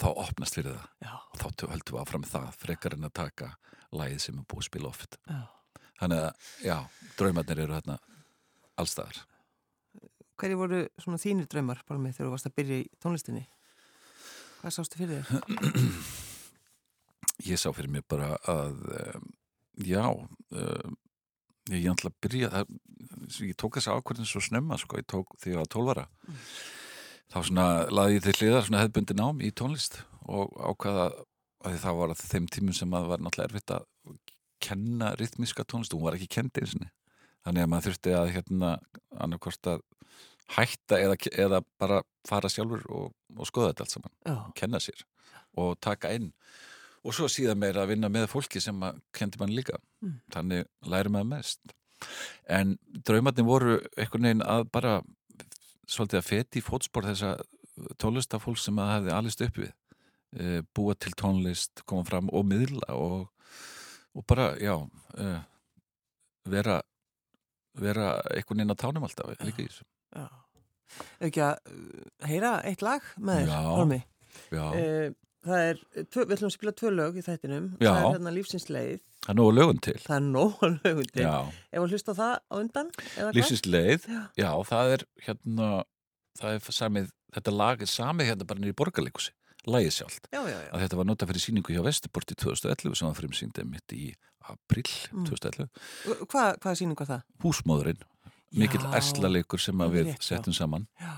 þá 0.00 0.08
opnast 0.12 0.58
fyrir 0.58 0.74
það. 0.74 0.88
Já, 1.06 1.12
og 1.16 1.38
þá 1.40 1.66
höldum 1.72 1.96
við 1.96 2.02
áfram 2.02 2.24
með 2.24 2.34
það 2.34 2.58
frekar 2.62 2.96
en 2.96 3.08
að 3.08 3.14
taka 3.20 3.52
lagið 3.96 4.20
sem 4.24 4.38
er 4.40 4.48
búið 4.50 4.64
að 4.64 4.68
spila 4.70 4.90
oft. 4.90 5.18
Já. 5.30 5.40
þannig 6.00 6.22
að, 6.26 6.46
já, 6.66 6.76
draumarnir 7.16 7.64
eru 7.64 7.76
hérna 7.78 7.98
allstaðar 8.76 9.24
Hverju 10.36 10.58
voru 10.60 10.82
svona 11.00 11.16
þínir 11.16 11.46
draumar, 11.48 11.78
Pálmi, 11.88 12.10
þegar 12.12 12.28
þú 12.28 12.32
varst 12.34 12.48
að 12.50 12.56
byrja 12.58 12.78
í 12.82 12.88
tónlistinni? 13.00 13.46
Hvað 14.60 14.74
sástu 14.76 14.98
fyrir 15.00 15.22
þér? 15.24 15.94
ég 17.50 17.60
sá 17.60 17.70
fyrir 17.72 17.88
mig 17.92 18.04
bara 18.08 18.34
að 18.48 18.82
um, 19.00 19.26
já 19.80 20.04
um, 20.12 20.96
ég 21.72 21.88
ætla 21.92 22.12
að 22.12 22.18
byrja 22.24 22.50
að, 22.60 22.76
ég 23.48 23.56
tók 23.58 23.78
þessa 23.78 23.96
ákvörðin 23.96 24.28
svo 24.28 24.42
snemma 24.44 24.78
sko, 24.80 25.00
ég 25.00 25.08
tók 25.08 25.32
því 25.42 25.56
að 25.60 25.70
12 25.74 25.94
ára 25.94 26.06
þá 27.32 27.38
svona 27.40 27.66
laði 27.92 28.18
ég 28.18 28.26
til 28.26 28.36
hliðar 28.40 28.66
svona 28.66 28.84
hefðbundi 28.84 29.16
nám 29.18 29.42
í 29.44 29.50
tónlist 29.54 30.00
og 30.26 30.52
ákvaða 30.56 31.08
að 31.66 31.80
það 31.82 31.98
var 32.00 32.14
að 32.14 32.22
þeim 32.30 32.46
tímum 32.54 32.76
sem 32.76 32.94
að 32.94 33.10
var 33.10 33.22
náttúrulega 33.22 33.50
erfitt 33.50 33.74
að 33.74 33.88
kenna 34.62 35.12
rytmiska 35.18 35.66
tónlist, 35.68 35.94
hún 35.94 36.06
var 36.06 36.16
ekki 36.16 36.30
kendi 36.38 36.62
eins 36.62 36.76
og 36.78 36.86
þannig 37.46 37.62
að 37.62 37.70
maður 37.70 37.88
þurfti 37.90 38.14
að 38.16 38.32
hérna 38.34 38.70
annarkvort 39.22 39.70
að 39.70 39.84
hætta 40.56 40.98
eða, 41.02 41.16
eða 41.34 41.60
bara 41.80 42.00
fara 42.26 42.50
sjálfur 42.50 42.86
og, 42.94 43.12
og 43.34 43.48
skoða 43.48 43.72
þetta 43.72 43.84
allt 43.84 43.94
saman 43.96 44.14
Já, 44.26 44.36
kenna 44.58 44.80
sér 44.82 45.02
og 45.56 45.78
taka 45.80 46.12
inn. 46.12 46.30
Og 47.06 47.14
svo 47.14 47.28
síðan 47.30 47.60
meira 47.62 47.84
að 47.84 47.94
vinna 47.94 48.10
með 48.12 48.28
fólki 48.32 48.60
sem 48.62 48.76
að 48.84 48.98
kendi 49.14 49.40
mann 49.40 49.54
líka. 49.54 49.78
Mm. 50.04 50.16
þannig 50.34 50.66
læri 50.92 51.12
maður 51.12 51.28
mest. 51.30 51.74
En 52.52 52.74
draumarnir 53.08 53.46
voru 53.46 53.78
einhvern 53.96 54.28
veginn 54.28 54.44
að 54.44 54.66
bara 54.74 54.98
svolítið 55.90 56.20
að 56.20 56.28
feti 56.30 56.60
í 56.60 56.64
fótspor 56.66 57.06
þessa 57.08 57.34
tónlistafólk 58.00 58.58
sem 58.60 58.78
að 58.82 58.92
hefði 58.94 59.14
alist 59.16 59.44
upp 59.46 59.58
við 59.60 59.72
e, 60.40 60.62
búa 60.74 60.94
til 60.98 61.12
tónlist, 61.18 61.84
koma 61.86 62.06
fram 62.08 62.30
og 62.32 62.46
miðla 62.48 62.96
og, 62.96 63.28
og 64.16 64.26
bara, 64.28 64.52
já 64.60 64.74
e, 65.18 65.30
vera 66.48 66.80
vera 67.76 68.16
einhvern 68.32 68.62
veginn 68.62 68.72
að 68.74 68.80
tánum 68.82 69.06
alltaf 69.06 69.32
líka 69.44 69.62
í 69.62 69.68
þessu. 69.68 69.86
Ef 70.16 71.26
ekki 71.28 71.42
að 71.44 71.72
uh, 71.72 72.02
heyra 72.30 72.52
eitt 72.64 72.82
lag 72.84 73.04
með 73.18 73.42
þér, 73.42 73.50
Já. 73.50 73.60
Pálmi? 73.76 73.98
já, 74.54 74.64
Eh, 74.78 75.08
það 75.46 75.64
er, 75.70 75.80
tvö, 76.12 76.22
við 76.22 76.34
ætlum 76.36 76.48
að 76.50 76.54
spila 76.54 76.74
tvö 76.80 76.92
lög 76.94 77.18
í 77.18 77.24
þættinum. 77.26 77.66
Já. 77.82 77.90
Það 77.90 77.98
er 77.98 78.06
hérna 78.14 78.32
lífsins 78.36 78.68
leið. 78.72 79.02
Það 79.26 79.32
er 79.34 79.38
nógu 79.40 79.54
lögun 79.58 79.80
til 79.82 79.96
Það 80.04 80.16
er 80.16 80.26
nóg 80.30 80.60
lögundi. 80.84 81.20
já 81.26 81.34
Ef 81.72 81.80
að 81.82 81.90
hlusta 81.92 82.14
á 82.14 82.16
það 82.20 82.34
á 82.46 82.54
undan, 82.62 82.90
hvað? 82.96 83.32
Lífsins 83.36 83.64
leið, 83.66 84.06
Já. 84.06 84.22
já, 84.38 84.50
það 84.70 84.92
er 84.96 85.04
hérna, 85.26 85.70
það 86.38 86.54
er 86.60 86.70
samið 86.78 87.10
þetta 87.36 87.52
lag 87.56 87.82
er 87.82 87.90
samið 87.90 88.30
hérna 88.30 88.46
bara 88.48 88.70
í 88.70 88.76
borgarleikusi 88.78 89.34
lagið 89.66 89.92
sjálft, 89.98 90.28
Já, 90.30 90.40
já, 90.46 90.58
já. 90.62 90.70
að 90.70 90.82
þetta 90.84 90.96
var 91.00 91.06
notað 91.10 91.30
fyrir 91.32 91.42
síningu 91.42 91.74
hjá 91.74 91.82
Vesturport 91.82 92.30
í 92.30 92.36
2011 92.38 92.94
sem 93.00 93.08
var 93.08 93.16
frumsýndi 93.18 93.64
mitt 93.66 93.92
í 93.98 94.12
april 94.46 94.84
Mm. 95.10 95.24
2011 95.26 95.66
Hvað, 96.30 96.58
hvaða 96.62 96.76
sýning 96.78 96.94
var 97.00 97.08
það? 97.10 97.22
Húsmóðurinn, 97.42 98.04
mikill 98.54 98.84
erslalegur 98.94 99.58
sem 99.60 99.74
við 99.90 100.06
rétt, 100.12 100.22
settum 100.22 100.54
saman 100.54 100.86
Já. 101.02 101.16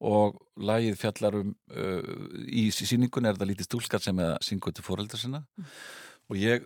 og 0.00 0.40
lagið 0.56 0.96
fjallar 1.02 1.36
um 1.42 1.52
uh, 1.68 2.00
í 2.48 2.70
síningun 2.72 3.28
er 3.28 3.36
það 3.36 3.50
lítið 3.52 3.68
stúlskar 3.68 4.00
sem 4.02 4.18
er 4.24 4.38
að 4.38 4.46
syngu 4.48 4.72
til 4.72 4.84
fóreldra 4.88 5.20
sinna 5.20 5.44
Mm. 5.58 5.68
og 6.32 6.36
ég 6.40 6.64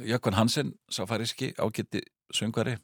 Jökvan 0.00 0.34
Hansen, 0.38 0.74
sá 0.90 1.04
færiski 1.08 1.52
ágætti 1.60 2.00
söngvari, 2.34 2.76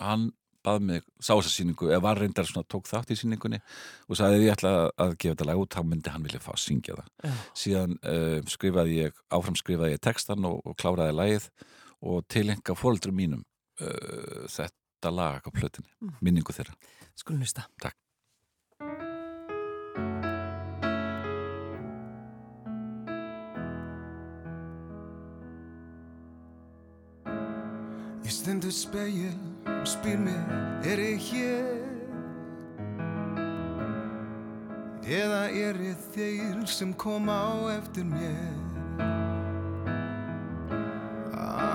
hann 0.00 0.30
bað 0.62 0.80
mig, 0.86 1.02
sá 1.18 1.32
þessa 1.34 1.50
síningu 1.50 1.88
eða 1.90 2.02
var 2.04 2.20
reyndar 2.22 2.46
svona 2.46 2.62
tók 2.70 2.86
þátt 2.86 3.10
í 3.10 3.16
síningunni 3.18 3.58
og 4.08 4.14
sagði 4.18 4.36
ef 4.38 4.44
ég 4.46 4.52
ætla 4.54 4.72
að- 4.94 5.16
gefa 5.18 5.34
þetta 5.34 5.46
lag 5.48 5.58
út 5.58 5.74
þá 5.74 5.82
myndi 5.88 6.12
hann 6.14 6.22
vilja 6.22 6.38
fá 6.40 6.52
að 6.54 6.60
syngja 6.62 6.94
það 7.00 7.08
Já. 7.26 7.32
síðan 7.64 7.96
uh, 8.06 8.38
skrifaði 8.46 8.94
ég, 9.00 9.12
áfram 9.34 9.58
skrifaði 9.58 9.96
ég 9.96 10.00
textan 10.06 10.44
og, 10.46 10.60
og 10.64 10.76
kláraði 10.78 11.16
lagið 11.18 11.48
og 12.02 12.22
tilenga 12.30 12.76
fóreldrum 12.78 13.16
mínum 13.18 13.42
uh, 13.82 14.46
þetta 14.46 15.10
lag 15.10 15.42
á 15.42 15.50
plötinni, 15.50 15.90
Mm. 16.00 16.14
minningu 16.22 16.54
þeirra 16.54 16.74
Skulum 17.18 17.42
hlusta. 17.42 17.66
Takk. 17.82 17.96
Ég 28.22 28.30
stendur 28.30 28.70
speil 28.70 29.38
og 29.66 29.86
spyr 29.86 30.18
mig, 30.18 30.42
er 30.86 31.00
ég 31.02 31.18
hér? 31.18 31.80
Eða 35.02 35.40
er 35.50 35.80
ég 35.82 36.04
þeir 36.14 36.60
sem 36.70 36.92
kom 36.94 37.26
á 37.26 37.66
eftir 37.74 38.06
mér? 38.06 38.60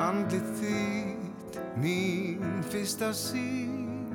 Andlið 0.07 0.47
þitt, 0.61 1.59
mín 1.83 2.63
fyrsta 2.71 3.11
sín 3.11 4.07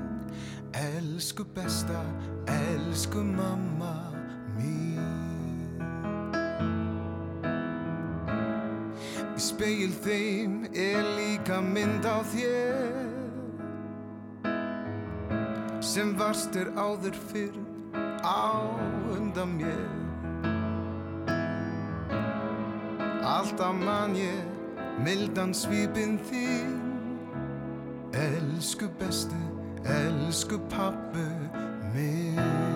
Elsku 0.73 1.45
besta, 1.53 2.01
elsku 2.49 3.21
mamma 3.21 4.12
speil 9.53 9.93
þeim 10.05 10.63
er 10.73 11.05
líka 11.17 11.59
mynd 11.61 12.07
á 12.09 12.25
þér. 12.33 13.11
Sem 15.85 16.15
varst 16.17 16.57
er 16.57 16.71
áður 16.79 17.19
fyrr 17.29 17.59
á 18.25 18.65
undan 19.13 19.57
mér. 19.59 19.83
Alltaf 23.35 23.77
man 23.83 24.17
ég 24.17 24.41
mildan 25.05 25.53
svipin 25.57 26.17
þín. 26.31 26.79
Elsku 28.17 28.89
bestu, 29.01 29.41
elsku 29.85 30.61
pappu 30.73 31.29
minn 31.93 32.72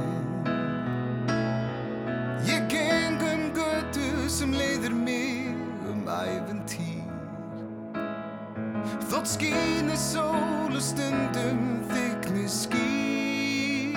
Þótt 9.26 9.40
skýni 9.40 9.94
sól 9.98 10.70
og 10.70 10.82
stundum 10.86 11.62
þykni 11.90 12.44
ský. 12.46 13.94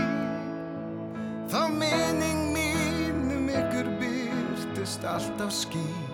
Þá 1.51 1.59
minning 1.69 2.47
mín 2.55 3.19
um 3.35 3.51
ykkur 3.53 3.91
byrtist 4.01 5.05
alltaf 5.05 5.53
skýr 5.53 6.09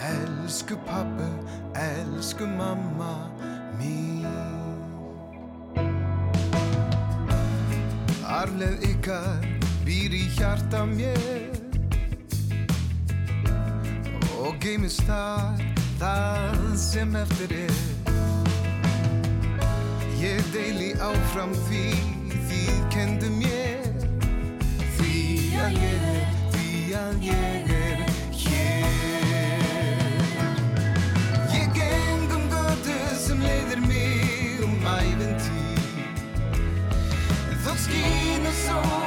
Elsku 0.00 0.78
pappu, 0.88 1.28
elsku 1.76 2.48
mamma 2.48 3.28
mín. 3.76 4.24
Arleð 8.24 8.80
ykkar 8.94 9.44
býr 9.84 10.16
í 10.16 10.24
hjarta 10.40 10.86
mér. 10.88 11.52
Og 14.40 14.56
geimist 14.64 15.04
þar 15.04 15.83
það 16.00 16.76
sem 16.78 17.16
eftir 17.16 17.52
er. 17.64 17.76
Ég 20.20 20.40
deili 20.54 20.92
áfram 21.04 21.52
því 21.66 21.84
því 22.48 22.62
kendu 22.94 23.30
mér. 23.38 24.06
Því 24.96 25.14
að 25.60 25.78
ég 25.82 26.06
er, 26.14 26.34
því 26.54 26.68
að 27.00 27.26
ég 27.28 27.72
er 27.78 28.04
hér. 28.42 28.84
Ég 31.54 31.74
geng 31.78 32.36
um 32.38 32.44
götu 32.52 32.98
sem 33.20 33.42
leiðir 33.44 33.82
mig 33.86 34.62
um 34.64 34.76
æventýr 34.82 35.80
Þótt 37.64 37.82
skín 37.86 38.50
og 38.50 38.62
sól 38.66 39.03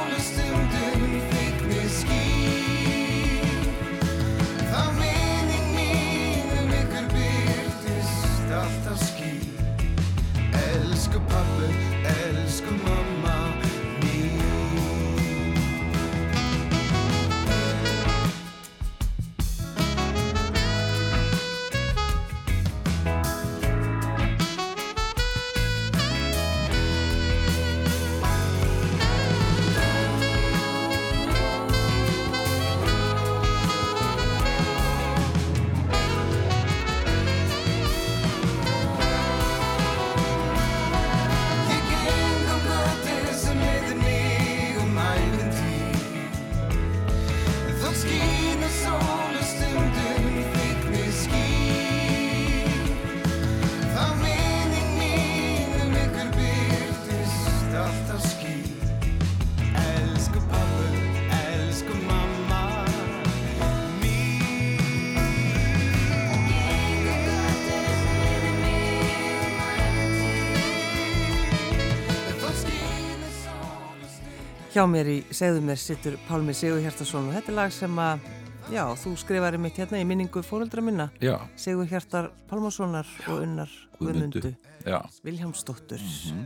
Elsku 11.18 11.30
pappu, 11.30 11.66
elsku 12.14 12.70
mamma 12.70 12.87
Hjá 74.78 74.84
mér 74.86 75.08
í 75.10 75.14
segðu 75.34 75.58
mér 75.66 75.78
sittur 75.82 76.14
Pálmi 76.28 76.52
Sigur 76.54 76.78
Hjartarsson 76.78 77.24
og 77.26 77.32
þetta 77.34 77.50
er 77.50 77.54
lag 77.56 77.72
sem 77.74 77.96
að, 77.98 78.26
já, 78.70 78.82
þú 79.02 79.10
skrifaði 79.18 79.58
mitt 79.58 79.78
hérna 79.80 79.98
í 79.98 80.04
minningu 80.06 80.38
fóreldra 80.46 80.84
minna. 80.86 81.08
Já, 81.18 81.32
Sigur 81.58 81.88
Hjartar 81.90 82.28
Pálmasonar 82.46 83.08
og 83.26 83.40
unnar 83.42 83.72
Guðmundu. 83.98 84.52
Já, 84.86 85.00
Viljámsdóttur. 85.26 85.98
Mhm. 85.98 86.44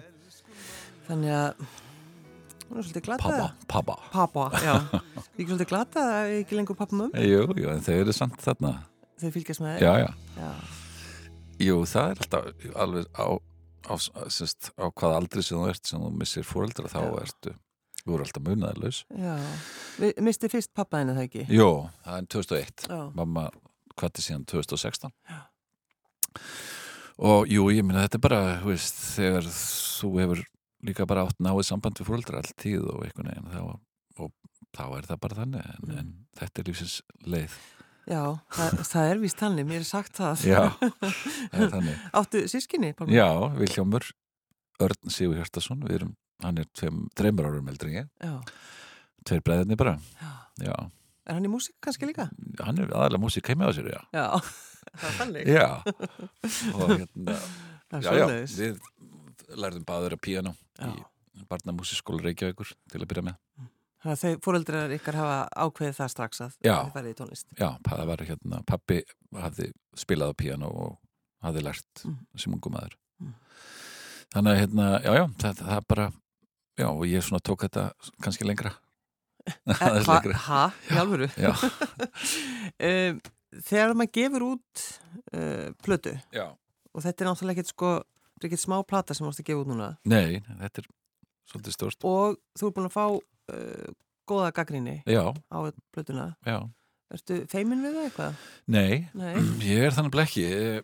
Þannig 1.10 1.34
að, 1.36 1.66
hún 2.70 2.80
er 2.80 2.86
svolítið 2.88 3.04
glata. 3.10 3.26
pabba, 3.26 3.50
pabba 3.68 3.96
Pappa, 4.14 4.46
já. 4.64 4.72
Við 5.36 5.42
ekki 5.42 5.48
svolítið 5.50 5.68
glata 5.74 6.04
að 6.14 6.28
við 6.30 6.40
ekki 6.46 6.56
lengur 6.62 6.78
pappa 6.80 7.00
mömmu. 7.02 7.26
Jú, 7.28 7.42
jú, 7.60 7.68
en 7.74 7.84
þau 7.84 7.94
eru 7.98 8.14
samt 8.16 8.40
þarna 8.40 8.70
Þau 9.20 9.28
fylgjast 9.36 9.60
með 9.66 9.76
þeir. 9.76 9.84
Já, 9.84 9.92
já, 10.06 10.40
já. 10.40 10.54
jú, 11.68 11.76
það 11.92 12.14
er 12.14 12.24
alltaf 12.24 12.72
alveg 12.86 13.12
á, 13.12 13.28
á, 13.92 13.94
sérst, 14.32 14.72
á 14.80 14.88
hvað 14.88 15.18
aldrei 15.20 15.44
sem 15.44 15.60
þú 15.60 15.68
ert 15.68 15.84
sem 15.92 16.00
þú 16.00 16.10
missir 16.16 16.48
fóreldra 16.48 16.88
þá 16.88 17.02
ertu, 17.20 17.52
þú 18.02 18.14
eru 18.16 18.24
alltaf 18.26 18.44
munaðarlaus 18.48 19.02
Já. 19.14 19.34
Við 20.02 20.20
misti 20.26 20.48
fyrst 20.52 20.72
pappa 20.74 21.00
henni 21.02 21.14
það 21.18 21.26
ekki? 21.28 21.44
Jó, 21.54 21.68
það 22.06 22.16
er 22.18 22.28
2001 22.36 22.86
Já. 22.90 23.00
mamma 23.20 23.46
kvatti 23.98 24.24
síðan 24.24 24.46
2016 24.48 25.12
og 27.22 27.50
jú, 27.52 27.66
ég 27.72 27.84
minna 27.86 28.06
þetta 28.06 28.18
er 28.18 28.24
bara 28.24 28.40
þú 28.62 28.70
veist, 28.72 29.02
þegar 29.16 29.48
þú 29.52 30.10
hefur 30.22 30.40
líka 30.88 31.06
bara 31.06 31.26
átt 31.28 31.42
náið 31.44 31.60
samband 31.68 32.00
við 32.00 32.08
fóreldra 32.08 32.40
all 32.40 32.54
tíð 32.58 32.86
og 32.90 33.04
einhvern 33.06 33.28
veginn 33.30 33.52
þá, 33.52 33.60
og 34.24 34.32
þá 34.72 34.82
er 34.96 35.06
það 35.10 35.20
bara 35.26 35.38
þannig 35.42 35.68
en, 35.68 35.78
Mm. 35.82 35.98
en 36.00 36.10
þetta 36.40 36.62
er 36.64 36.70
lífsins 36.72 36.96
leið 37.28 37.54
Já, 38.02 38.22
það, 38.50 38.80
það 38.88 39.08
er 39.12 39.18
víst 39.22 39.38
þannig, 39.38 39.66
mér 39.68 39.78
er 39.78 39.86
sagt 39.86 40.16
það. 40.18 40.40
Já, 40.42 40.62
það 41.52 41.60
er 41.62 41.70
þannig 41.76 42.00
Áttu 42.18 42.40
sískinni, 42.50 42.90
Pálmi? 42.98 43.14
Já, 43.14 43.28
Vilhjámur 43.60 44.08
Örn 44.82 45.12
Sigur 45.14 45.36
Hjartason 45.38 45.84
við 45.86 46.00
erum 46.00 46.16
hann 46.42 46.58
er 46.62 46.66
tveim, 46.76 47.04
þreymur 47.18 47.48
árum 47.50 47.68
eldri 47.72 48.04
tveir 49.26 49.42
bræðinni 49.46 49.76
bara 49.78 49.96
Já. 50.20 50.32
já, 50.66 50.74
Er 51.26 51.36
hann 51.38 51.44
í 51.46 51.50
músík 51.52 51.76
kannski 51.80 52.08
líka? 52.08 52.28
hann 52.60 52.78
er 52.82 52.90
aðalega 52.90 53.22
músík 53.22 53.46
heima 53.52 53.68
á 53.68 53.72
sér, 53.76 53.92
já 53.94 54.00
Já, 54.12 54.26
það 54.98 55.08
er 55.08 55.16
þannig. 55.20 55.46
já, 55.46 55.68
og 56.76 56.88
hérna 56.98 57.36
við 58.58 58.80
lærðum 59.62 59.84
báður 59.86 60.16
að 60.16 60.22
píano 60.26 60.54
í 60.82 61.44
barnamúsískóla 61.48 62.22
Reykjavíkur 62.26 62.72
til 62.90 63.00
að 63.02 63.08
byrja 63.12 63.26
með 63.30 63.38
Þannig 64.02 64.16
að 64.18 64.22
þau 64.22 64.40
fóreldrar 64.42 64.92
ykkar 64.96 65.14
hafa 65.20 65.34
ákveðið 65.62 65.94
það 66.00 66.08
strax 66.10 66.40
að 66.42 66.54
þið 66.58 66.88
farið 66.96 67.12
í 67.12 67.16
tónlist. 67.20 67.46
já, 67.54 67.68
það 67.86 68.00
var 68.10 68.24
hérna, 68.26 68.58
pappi 68.66 68.96
hafði 69.38 69.68
spilað 70.02 70.32
á 70.34 70.40
píano 70.42 70.70
og 70.74 70.96
hafði 71.46 71.62
lært 71.68 72.02
Mm. 72.02 72.16
sem 72.36 72.52
ungum 72.56 72.74
maður 72.74 72.96
Mm. 73.22 73.34
þannig 74.34 74.50
að 74.52 74.58
hérna, 74.62 74.86
já, 75.04 75.12
já, 75.20 75.24
það, 75.38 75.62
það 75.62 75.86
bara 75.92 76.06
já, 76.82 76.88
og 76.90 77.04
ég 77.08 77.22
svona 77.24 77.40
tók 77.44 77.64
þetta 77.66 77.88
kannski 78.24 78.46
lengra. 78.48 78.74
Hva, 79.66 79.92
lengra. 80.06 80.38
í 80.92 80.98
alvöru? 81.02 81.28
já, 81.38 81.52
um, 82.88 83.20
þegar 83.62 83.94
maður 83.98 84.12
gefur 84.18 84.44
út 84.52 84.84
uh, 85.34 85.70
plötu 85.84 86.12
já, 86.34 86.46
og 86.92 87.04
þetta 87.06 87.24
er 87.24 87.30
náttúrulega 87.30 87.56
ekkert 87.62 87.72
sko, 87.72 87.94
þetta 88.34 88.46
er 88.46 88.50
ekkert 88.52 88.64
smá 88.66 88.76
plata 88.86 89.16
sem 89.16 89.26
mást 89.28 89.42
að 89.42 89.48
gefa 89.50 89.64
út 89.64 89.70
núna. 89.72 89.88
Nei, 90.08 90.38
þetta 90.62 90.84
er 90.84 90.90
svolítið 91.50 91.74
stórst 91.78 92.06
og 92.08 92.38
þú 92.58 92.68
er 92.70 92.76
búin 92.78 92.88
að 92.90 92.94
fá 92.94 93.04
uh, 93.10 93.90
góða 94.30 94.52
gaggrinni 94.54 94.96
á 95.02 95.58
plötuna. 95.92 96.30
já, 96.46 96.60
Ertu 97.12 97.42
feimin 97.52 97.82
við 97.84 97.96
það 97.98 98.04
eitthvað? 98.06 98.36
nei 98.72 98.92
Nei. 99.12 99.34
ég 99.68 99.82
er 99.88 99.92
þannig 99.92 100.14
ekki 100.22 100.44
Eh, 100.48 100.78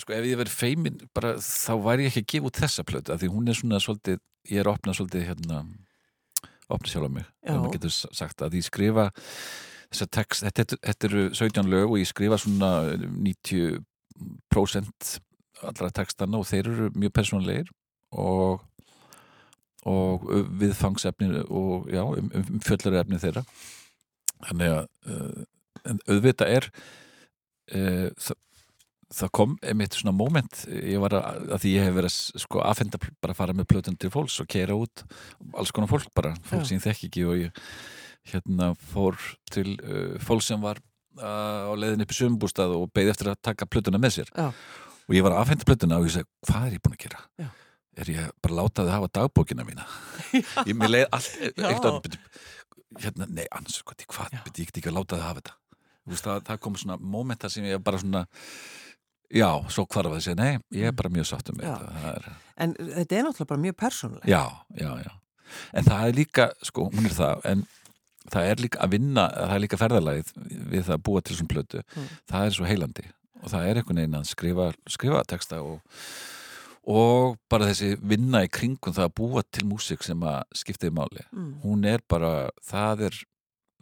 sko 0.00 0.14
ef 0.16 0.24
ég 0.28 0.38
verið 0.40 0.54
feimin 0.54 0.96
bara, 1.14 1.30
þá 1.38 1.74
væri 1.84 2.04
ég 2.06 2.12
ekki 2.12 2.22
að 2.22 2.30
gefa 2.32 2.46
út 2.50 2.60
þessa 2.62 2.82
plötu 2.88 3.08
af 3.14 3.18
því 3.22 3.28
hún 3.32 3.48
er 3.48 3.56
svona 3.58 3.78
svolítið, 3.82 4.18
ég 4.50 4.58
er 4.62 4.66
að 4.68 4.76
opna 4.76 4.92
svolítið 4.96 5.22
hérna, 5.30 5.56
opna 6.68 6.88
sjálf 6.92 7.08
á 7.08 7.10
mig 7.18 7.26
ef 7.26 7.30
maður 7.56 7.74
getur 7.76 7.94
sagt 7.98 8.38
að 8.44 8.56
ég 8.58 8.64
skrifa 8.68 9.04
þessa 9.92 10.08
text, 10.18 10.40
þetta, 10.46 10.62
þetta, 10.80 11.02
eru 11.10 11.22
17 11.36 11.72
lög 11.72 11.86
og 11.90 12.00
ég 12.00 12.08
skrifa 12.08 12.36
svona 12.40 12.70
90% 12.96 15.00
allra 15.62 15.88
textana 15.94 16.34
og 16.40 16.46
þeir 16.48 16.64
eru 16.72 16.86
mjög 16.96 17.12
persónulegir 17.20 17.68
og 18.12 18.52
og 19.88 20.28
viðfangsefni 20.60 21.40
og 21.50 21.88
já, 21.90 22.04
um, 22.06 22.30
um 22.30 22.60
fjöllurefni 22.62 23.18
þeirra. 23.18 23.42
Þannig 24.46 24.70
að 24.76 24.84
uh, 25.10 25.40
en 25.90 25.98
auðvitað 26.06 26.48
er 26.56 26.64
uh, 27.74 28.08
það, 28.14 28.36
það 29.12 29.32
kom 29.36 29.56
einmitt 29.60 29.96
svona 29.96 30.14
moment 30.16 30.62
ég 30.68 31.00
var 31.02 31.16
að, 31.18 31.48
að 31.54 31.64
því 31.64 31.72
ég 31.74 31.86
hef 31.86 31.96
verið 31.96 32.12
að 32.12 32.44
sko 32.44 32.62
aðfenda 32.64 33.00
bara 33.02 33.34
að 33.34 33.40
fara 33.40 33.56
með 33.56 33.68
plötun 33.72 33.98
til 34.00 34.12
fólks 34.12 34.38
og 34.42 34.48
keira 34.50 34.76
út 34.78 35.04
alls 35.58 35.72
konar 35.74 35.90
fólk 35.90 36.08
bara, 36.16 36.32
fólk 36.48 36.66
sem 36.68 36.78
ég 36.78 36.86
þekki 36.86 37.10
ekki 37.10 37.26
og 37.28 37.40
ég 37.42 37.62
hérna 38.32 38.72
fór 38.92 39.18
til 39.52 39.74
uh, 39.82 40.16
fólk 40.22 40.44
sem 40.46 40.60
var 40.62 40.80
uh, 41.18 41.68
á 41.68 41.72
leiðin 41.76 42.04
upp 42.04 42.14
í 42.14 42.18
sömbústað 42.18 42.76
og 42.76 42.92
beði 42.94 43.12
eftir 43.12 43.32
að 43.32 43.40
taka 43.50 43.68
plötuna 43.68 44.00
með 44.02 44.18
sér 44.20 44.32
Já. 44.36 44.48
og 44.52 45.16
ég 45.16 45.26
var 45.26 45.36
að 45.36 45.42
aðfenda 45.42 45.68
plötuna 45.68 45.98
og 45.98 46.08
ég 46.08 46.16
segi, 46.16 46.30
hvað 46.48 46.68
er 46.68 46.76
ég 46.78 46.84
búin 46.84 46.96
að 46.96 47.02
gera? 47.06 47.24
Já. 47.42 47.50
Er 47.92 48.08
ég 48.08 48.28
bara 48.40 48.54
að 48.54 48.60
láta 48.62 48.84
þið 48.86 48.94
hafa 48.94 49.08
dagbókina 49.18 49.66
mína? 49.68 49.88
ég 50.68 50.76
mér 50.78 50.94
leið 50.94 51.10
allt 51.12 52.14
hérna, 53.02 53.26
nei, 53.28 53.44
annars, 53.50 53.82
hvað, 53.84 54.06
ég 54.32 54.54
get 54.62 54.78
ekki 54.80 54.88
að 54.88 54.96
láta 55.00 55.18
þið 55.18 55.26
hafa 55.26 55.42
þetta 55.42 55.58
það, 56.22 56.46
það 56.48 56.62
kom 56.64 56.78
svona 56.80 56.96
momenta 56.98 57.50
sem 57.52 57.66
ég 57.68 57.82
bara 57.84 58.00
svona 58.00 58.24
já, 59.32 59.48
svo 59.72 59.86
hvarf 59.88 60.16
segja, 60.22 60.36
nei, 60.38 60.58
ég 60.76 60.88
er 60.90 60.96
bara 60.96 61.08
mjög 61.12 61.28
með 61.56 61.64
Já. 61.66 61.76
þetta 61.78 62.14
er, 62.16 62.32
En 62.62 62.74
þetta 62.74 63.16
er 63.16 63.22
náttúrulega 63.26 63.48
bara 63.54 63.60
mjög 63.62 63.76
persónulega. 63.80 64.28
já, 64.28 64.42
já, 64.76 64.90
já 65.06 65.12
en 65.76 65.84
það 65.84 66.08
er 66.08 66.12
líka, 66.16 66.50
sko, 66.64 66.86
hún 66.92 67.06
er 67.08 67.12
það 67.16 67.40
en 67.50 67.64
það 68.32 68.46
er 68.50 68.60
líka 68.62 68.78
að 68.84 68.90
vinna 68.94 69.24
það 69.34 69.54
er 69.56 69.60
líka 69.64 69.76
ferðalagið 69.80 70.28
við 70.72 70.84
það 70.86 70.94
að 70.96 71.02
búa 71.08 71.20
til 71.22 71.36
svona 71.36 71.52
plötu 71.52 71.82
Mm. 71.96 72.06
það 72.30 72.46
er 72.46 72.50
svo 72.56 72.64
heilandi 72.68 73.04
og 73.42 73.50
það 73.50 73.66
er 73.68 73.76
einhvern 73.80 73.98
veginn 74.00 74.14
að 74.20 74.28
skrifa, 74.30 74.66
skrifa 74.88 75.22
texta 75.28 75.58
og, 75.62 75.80
og 76.86 77.36
bara 77.50 77.66
þessi 77.70 77.96
vinna 78.00 78.44
í 78.46 78.50
kringum 78.50 78.94
það 78.94 79.08
að 79.08 79.14
búa 79.18 79.42
til 79.50 79.64
músík 79.68 80.02
sem 80.06 80.20
að 80.26 80.42
skiptiði 80.54 80.94
máli 80.96 81.24
Mm. 81.32 81.60
hún 81.64 81.84
er 81.86 82.00
bara, 82.08 82.50
það 82.64 83.06
er 83.08 83.18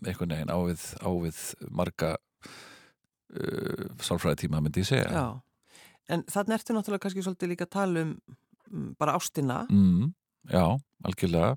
einhvern 0.07 0.35
veginn 0.35 0.55
ávið, 0.57 0.85
ávið 1.05 1.39
marga 1.71 2.17
uh, 3.37 3.87
sálfræðitíma 4.03 4.61
myndi 4.65 4.83
ég 4.85 4.91
segja 4.91 5.11
Já. 5.11 5.27
En 6.11 6.25
þannig 6.27 6.57
ertu 6.57 6.75
náttúrulega 6.75 7.05
kannski 7.05 7.23
svolítið 7.23 7.53
líka 7.53 7.67
að 7.69 7.75
tala 7.77 8.01
um 8.03 8.15
mm, 8.71 8.89
bara 8.99 9.15
ástina, 9.19 9.61
mm, 9.71 10.09
já, 10.51 10.65
algjörlega 11.07 11.53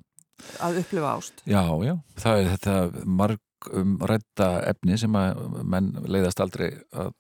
að 0.62 0.78
upplifa 0.84 1.14
ást. 1.18 1.42
já, 1.50 1.62
já, 1.88 1.94
það 2.22 2.40
er 2.44 2.52
þetta 2.54 3.06
marg 3.06 3.40
um 3.74 3.96
rætta 4.04 4.48
efni 4.68 4.98
sem 5.00 5.16
að 5.16 5.42
menn 5.64 5.92
leiðast 6.06 6.42
aldrei 6.44 6.70
að 6.92 7.14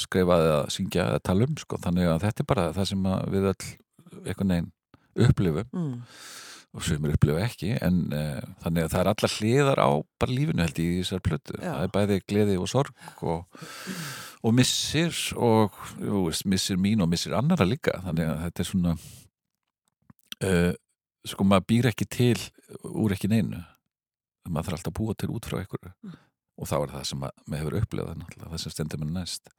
skrifa 0.00 0.38
eða 0.40 0.60
syngja 0.72 1.06
eða 1.12 1.22
tala 1.28 1.44
um 1.46 1.56
sko. 1.60 1.76
þannig 1.84 2.08
að 2.08 2.22
þetta 2.24 2.42
er 2.44 2.48
bara 2.54 2.66
það 2.72 2.86
sem 2.88 3.08
við 3.34 3.48
öll 3.52 3.66
einhvern 4.24 4.54
veginn 4.54 4.70
upplifum 5.28 5.66
Mm. 5.76 5.96
Og 6.74 6.84
sem 6.86 7.04
er 7.08 7.14
upplifa 7.16 7.40
ekki 7.48 7.72
en 7.82 7.96
uh, 8.14 8.40
þannig 8.62 8.84
að 8.86 8.92
það 8.92 9.00
er 9.04 9.10
allar 9.12 9.32
hliðar 9.36 9.80
á 9.82 9.90
bara 10.22 10.34
lífinu 10.36 10.62
held 10.62 10.78
ég 10.78 10.90
í 10.92 11.00
þessar 11.02 11.22
plötu 11.26 11.56
Já. 11.58 11.72
það 11.74 11.86
er 11.88 11.94
bæði 11.96 12.18
gleði 12.30 12.58
og 12.62 12.68
sorg 12.70 13.24
og, 13.26 13.64
og 14.46 14.54
missir 14.54 15.16
og 15.36 15.80
jú, 15.98 16.22
veist, 16.28 16.46
missir 16.46 16.78
mín 16.78 17.02
og 17.02 17.10
missir 17.10 17.34
annara 17.34 17.66
líka 17.66 17.96
þannig 18.06 18.30
að 18.30 18.44
þetta 18.46 18.62
er 18.64 18.70
svona 18.70 18.94
uh, 20.46 20.72
sko 21.26 21.44
maður 21.48 21.66
býr 21.72 21.90
ekki 21.90 22.06
til 22.10 22.38
úr 22.86 23.14
ekki 23.16 23.28
neinu 23.30 23.60
maður 24.50 24.70
þarf 24.70 24.78
alltaf 24.78 24.92
að 24.94 24.98
búa 25.00 25.16
til 25.20 25.32
út 25.34 25.46
frá 25.50 25.58
einhverju 25.62 25.94
Mm. 26.00 26.14
og 26.60 26.68
þá 26.68 26.74
er 26.76 26.90
það 26.92 27.04
sem 27.08 27.22
að, 27.24 27.30
maður 27.48 27.60
hefur 27.64 27.76
upplifað 27.80 28.22
það 28.44 28.60
sem 28.62 28.72
stendur 28.74 29.00
mér 29.02 29.12
næst 29.18 29.50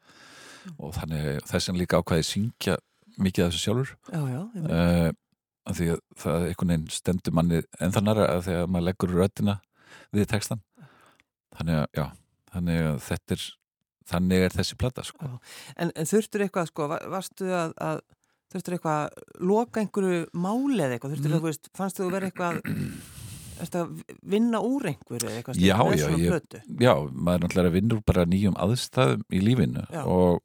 Mm. 0.61 0.73
og 0.77 0.91
þannig 0.93 1.39
þess 1.49 1.69
að 1.71 1.77
líka 1.81 1.97
ákvæði 2.01 2.25
syngja 2.27 2.75
mikið 3.17 3.45
af 3.47 3.51
þessu 3.51 3.61
sjálfur 3.65 3.93
Já, 4.13 4.21
já. 4.29 4.41
uh, 4.61 5.11
að 5.69 5.77
því 5.77 5.87
að 5.93 5.99
það 6.23 6.35
er 6.41 6.47
einhvern 6.51 6.71
veginn 6.73 6.87
stendur 6.95 7.33
manni 7.37 7.61
en 7.79 7.91
þannig 7.95 8.21
að 8.25 8.45
þegar 8.47 8.67
maður 8.73 8.87
leggur 8.89 9.15
röddina 9.19 9.55
við 10.15 10.27
textan 10.31 10.61
þannig 11.57 11.81
að, 11.81 11.85
já, 11.99 12.05
þannig 12.55 12.81
að 12.91 13.01
þetta 13.09 13.35
er 13.37 13.45
þannig 14.11 14.43
er 14.47 14.55
þessi 14.57 14.75
plata 14.81 15.03
sko. 15.07 15.27
En, 15.79 15.91
en 15.95 16.07
þurftur 16.09 16.43
eitthvað, 16.43 16.67
sko, 16.71 16.87
va- 16.91 17.03
varstu 17.13 17.47
að, 17.55 17.73
að 17.79 18.01
þurftur 18.51 18.75
eitthvað 18.75 18.97
að 19.05 19.45
loka 19.47 19.79
einhverju 19.83 20.23
máli 20.35 20.81
eða 20.83 20.97
eitthvað, 20.97 21.13
þurftur 21.13 21.29
Mm. 21.31 21.35
eitthvað, 21.37 21.49
veist, 21.51 21.69
fannst 21.77 22.01
þú 22.01 22.09
vera 22.11 22.27
eitthvað, 22.31 22.57
að 23.61 24.01
vinna 24.33 24.59
úr 24.65 24.87
einhverju 24.91 25.31
eitthvað, 25.31 25.59
Já, 25.61 25.77
já, 25.95 26.07
ég- 26.17 26.81
já, 26.81 26.93
maður 27.13 27.37
er 27.37 27.43
náttúrulega 27.45 27.69
að 27.71 27.77
vinna 27.77 27.95
úr 27.95 28.03
bara 28.09 28.25
nýjum 28.25 28.57
aðstæðum 28.65 29.23
í 29.31 29.41
lífinu 29.45 29.85
Já. 29.93 30.01
og 30.03 30.41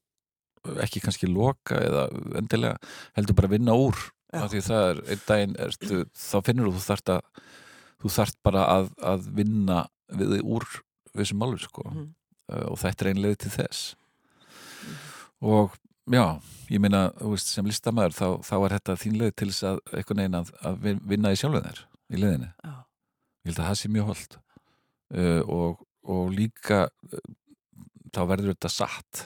ekki 0.85 1.01
kannski 1.03 1.27
loka 1.31 1.79
eða 1.81 2.05
endilega 2.39 2.77
heldur 3.17 3.35
bara 3.39 3.49
að 3.51 3.57
vinna 3.57 3.75
úr 3.79 3.97
Er, 4.45 5.21
daginn 5.29 5.57
ertu, 5.67 6.03
þá 6.17 6.37
finnur 6.47 6.73
þú 6.75 6.83
þart 6.87 7.13
að 7.17 7.43
þú 8.03 8.13
þart 8.19 8.37
bara 8.45 8.65
að, 8.77 8.91
að 9.13 9.29
vinna 9.39 9.79
við 10.13 10.35
þig 10.37 10.51
úr 10.57 10.67
þessum 11.17 11.39
málum 11.43 11.59
sko. 11.63 11.85
Uh, 12.47 12.67
og 12.71 12.77
þetta 12.79 13.05
er 13.07 13.11
einlega 13.15 13.39
til 13.43 13.51
þess. 13.57 13.85
Og 15.43 15.75
já 16.13 16.25
ég 16.71 16.81
meina, 16.83 17.01
sem 17.43 17.67
listamæður 17.67 18.15
þá, 18.15 18.27
þá 18.47 18.55
er 18.67 18.75
þetta 18.77 18.97
þín 19.03 19.17
leið 19.21 19.33
til 19.41 19.49
þess 19.51 19.65
að 19.73 19.81
einhvern 19.99 20.21
veginn 20.23 20.39
að, 20.41 20.53
að 20.67 20.79
vin- 20.85 21.01
vinna 21.11 21.33
í 21.35 21.39
sjálfum 21.41 21.65
þér 21.67 21.81
í 22.15 22.21
leiðinni, 22.23 22.49
Já. 22.63 22.75
ég 23.47 23.51
held 23.51 23.61
að 23.63 23.67
það 23.71 23.79
sé 23.81 23.91
mjög 23.95 24.09
holdt 24.13 24.37
uh, 24.39 25.43
og, 25.57 25.81
og 26.07 26.29
líka 26.35 26.81
uh, 26.87 27.25
þá 28.15 28.21
verður 28.31 28.53
þetta 28.55 28.71
satt. 28.77 29.25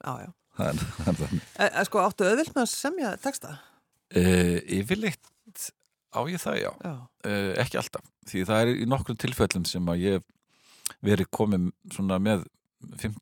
Já, 0.00 0.12
já. 0.24 0.30
Sko, 1.88 2.02
áttu 2.04 2.26
öðvilt 2.28 2.54
með 2.56 2.64
að 2.66 2.72
semja 2.74 3.12
texta? 3.22 3.56
uh, 4.16 4.56
yfirleitt 4.78 5.28
á 6.10 6.20
ég 6.26 6.40
það, 6.42 6.56
já 6.64 6.70
Já. 6.82 6.94
uh, 7.26 7.50
ekki 7.62 7.78
alltaf, 7.80 8.06
því 8.30 8.44
það 8.48 8.62
er 8.64 8.72
í 8.74 8.86
nokkrum 8.90 9.18
tilfellum 9.22 9.66
sem 9.68 9.90
að 9.92 10.00
ég 10.04 10.16
hef 10.18 10.96
verið 11.06 11.28
komið 11.30 11.68
svona 11.94 12.18
með, 12.22 12.42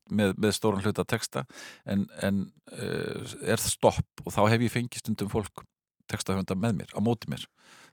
með, 0.09 0.33
með 0.41 0.55
stóran 0.57 0.81
hluta 0.83 1.05
texta 1.05 1.43
en, 1.85 2.07
en 2.25 2.39
uh, 2.73 3.27
er 3.45 3.61
það 3.61 3.69
stopp 3.75 4.23
og 4.25 4.33
þá 4.33 4.41
hef 4.55 4.65
ég 4.65 4.73
fengið 4.73 5.03
stundum 5.03 5.29
fólk 5.31 5.63
textahönda 6.09 6.57
með 6.57 6.79
mér, 6.81 6.95
á 6.97 6.99
móti 7.05 7.29
mér 7.29 7.45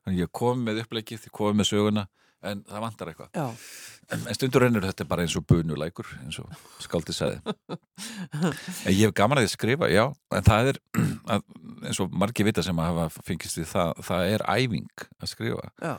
þannig 0.07 0.23
ég 0.23 0.31
kom 0.33 0.63
með 0.65 0.85
upplegið, 0.85 1.27
ég 1.27 1.35
kom 1.35 1.59
með 1.59 1.69
söguna 1.73 2.07
en 2.47 2.61
það 2.69 2.83
vantar 2.85 3.09
eitthvað. 3.11 3.31
En, 4.13 4.21
en 4.31 4.37
stundur 4.37 4.63
reynir 4.63 4.85
þetta 4.87 5.05
bara 5.09 5.25
eins 5.27 5.35
og 5.37 5.47
bunulækur 5.51 6.07
eins 6.23 6.37
og 6.39 6.53
skaldi 6.85 7.15
sagði. 7.17 7.41
En 8.87 8.93
ég 8.93 9.01
hef 9.09 9.15
gaman 9.19 9.41
að 9.41 9.47
því 9.47 9.51
að 9.51 9.55
skrifa, 9.57 9.89
já 9.91 10.05
en 10.37 10.47
það 10.47 10.71
er, 10.73 10.79
að, 11.35 11.47
eins 11.89 12.01
og 12.05 12.13
margir 12.15 12.47
vita 12.47 12.63
sem 12.63 12.79
að 12.79 12.91
hafa 12.93 13.25
fengist 13.27 13.59
við 13.59 13.67
það, 13.73 13.95
það 14.07 14.35
er 14.37 14.45
æfing 14.55 15.07
að 15.19 15.33
skrifa. 15.33 15.71
Já. 15.83 15.95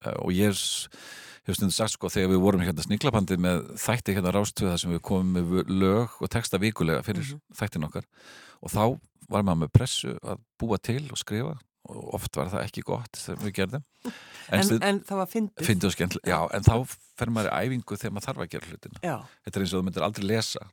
Uh, 0.00 0.14
og 0.24 0.32
ég 0.32 0.54
hef 0.54 1.56
stundum 1.58 1.74
sagt 1.74 1.92
sko 1.96 2.08
þegar 2.12 2.30
við 2.32 2.40
vorum 2.46 2.62
hérna 2.64 2.84
sniglapandi 2.86 3.36
með 3.42 3.64
þætti 3.82 4.14
hérna 4.16 4.32
rástöða 4.36 4.78
sem 4.80 4.92
við 4.94 5.02
komum 5.04 5.34
með 5.36 5.68
lög 5.82 6.16
og 6.22 6.30
texta 6.32 6.60
vikulega 6.62 7.02
fyrir 7.04 7.26
Mhm. 7.26 7.40
þættin 7.58 7.84
okkar 7.88 8.06
og 8.62 8.70
þá 8.72 8.84
var 9.30 9.42
maður 9.44 9.64
með 9.66 9.72
pressu 9.74 10.14
að 10.22 10.38
búa 10.60 10.78
til 10.80 11.02
og 11.10 11.18
skrifa 11.20 11.58
og 11.88 12.10
oft 12.18 12.36
var 12.36 12.50
það 12.52 12.66
ekki 12.66 12.82
gott 12.86 13.16
sem 13.16 13.38
við 13.40 13.54
gerðum. 13.60 13.84
En, 14.50 14.64
stund- 14.66 14.84
en 14.84 15.00
það 15.06 15.20
var 15.22 15.30
fyndið. 15.30 15.64
en 16.56 16.66
þá 16.66 16.74
fer 17.20 17.32
maður 17.32 17.50
í 17.50 17.64
æfingu 17.70 17.96
þegar 18.00 18.14
maður 18.16 18.28
þarf 18.28 18.44
að 18.44 18.52
gera 18.54 18.70
hlutina. 18.70 19.00
Já, 19.06 19.16
þetta 19.46 19.56
er 19.60 19.64
eins 19.64 19.72
og 19.74 19.80
þú 19.80 19.86
myndir 19.88 20.06
aldrei 20.06 20.26
lesa. 20.28 20.66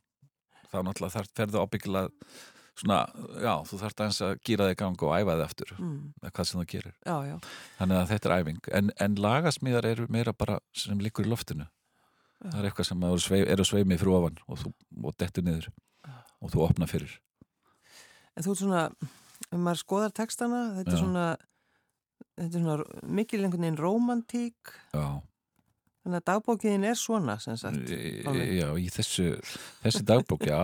Þá 0.68 0.78
náttúrulega 0.84 1.14
þarf, 1.16 1.32
ferðu 1.38 1.62
ábyggilega 1.64 2.32
svona, 2.78 2.98
já, 3.42 3.54
þú 3.66 3.78
þarf 3.80 3.96
aðeins 3.98 4.20
að 4.22 4.34
gýra 4.46 4.66
þig 4.68 4.76
í 4.76 4.78
gang 4.82 5.02
og 5.02 5.14
æfa 5.16 5.34
þig 5.38 5.44
aftur 5.48 5.72
mm, 5.78 6.02
hvað 6.28 6.48
sem 6.50 6.60
þú 6.60 6.66
gerir, 6.70 6.92
já, 7.08 7.14
já. 7.26 7.36
þannig 7.80 7.98
að 7.98 8.10
þetta 8.12 8.28
er 8.28 8.34
æfing. 8.42 8.60
En, 8.78 8.90
en 9.06 9.16
lagasmíðar 9.24 9.88
eru 9.88 10.06
meira 10.14 10.34
bara 10.36 10.58
sem 10.76 11.00
liggur 11.02 11.26
í 11.26 11.32
loftinu. 11.32 11.66
Það 12.38 12.58
er 12.60 12.68
eitthvað 12.68 12.86
sem 12.86 13.02
er, 13.08 13.48
er 13.50 13.62
að 13.64 13.66
sveimi 13.66 13.98
frá 13.98 14.12
ofan 14.14 14.36
og 14.46 14.60
þú 14.60 14.70
og 15.08 15.16
dettur 15.18 15.46
niður 15.48 15.70
og 16.38 16.52
þú 16.52 16.62
opna 16.68 16.86
fyrir. 16.86 17.16
En 18.38 18.46
þú 18.46 18.52
ert 18.54 18.60
svona, 18.62 18.82
ef 19.46 19.56
maður 19.56 19.82
skoðar 19.82 20.14
textana, 20.16 20.62
þetta 20.78 20.94
er 20.94 21.02
svona, 21.02 21.26
þetta 22.38 22.48
er 22.48 22.64
svona 22.64 23.08
mikil 23.18 23.42
einhvern 23.42 23.66
veginn 23.66 23.80
rómantík, 23.80 24.74
já, 24.94 25.06
þannig 26.08 26.22
að 26.22 26.26
dagbókiðin 26.30 26.88
er 26.88 26.98
svona, 26.98 27.36
sem 27.42 27.58
sagt. 27.60 27.90
e, 27.92 28.46
já 28.58 28.68
í 28.80 28.88
þessu 28.92 29.28
þessi 29.84 30.04
dagbók, 30.08 30.46
já. 30.48 30.60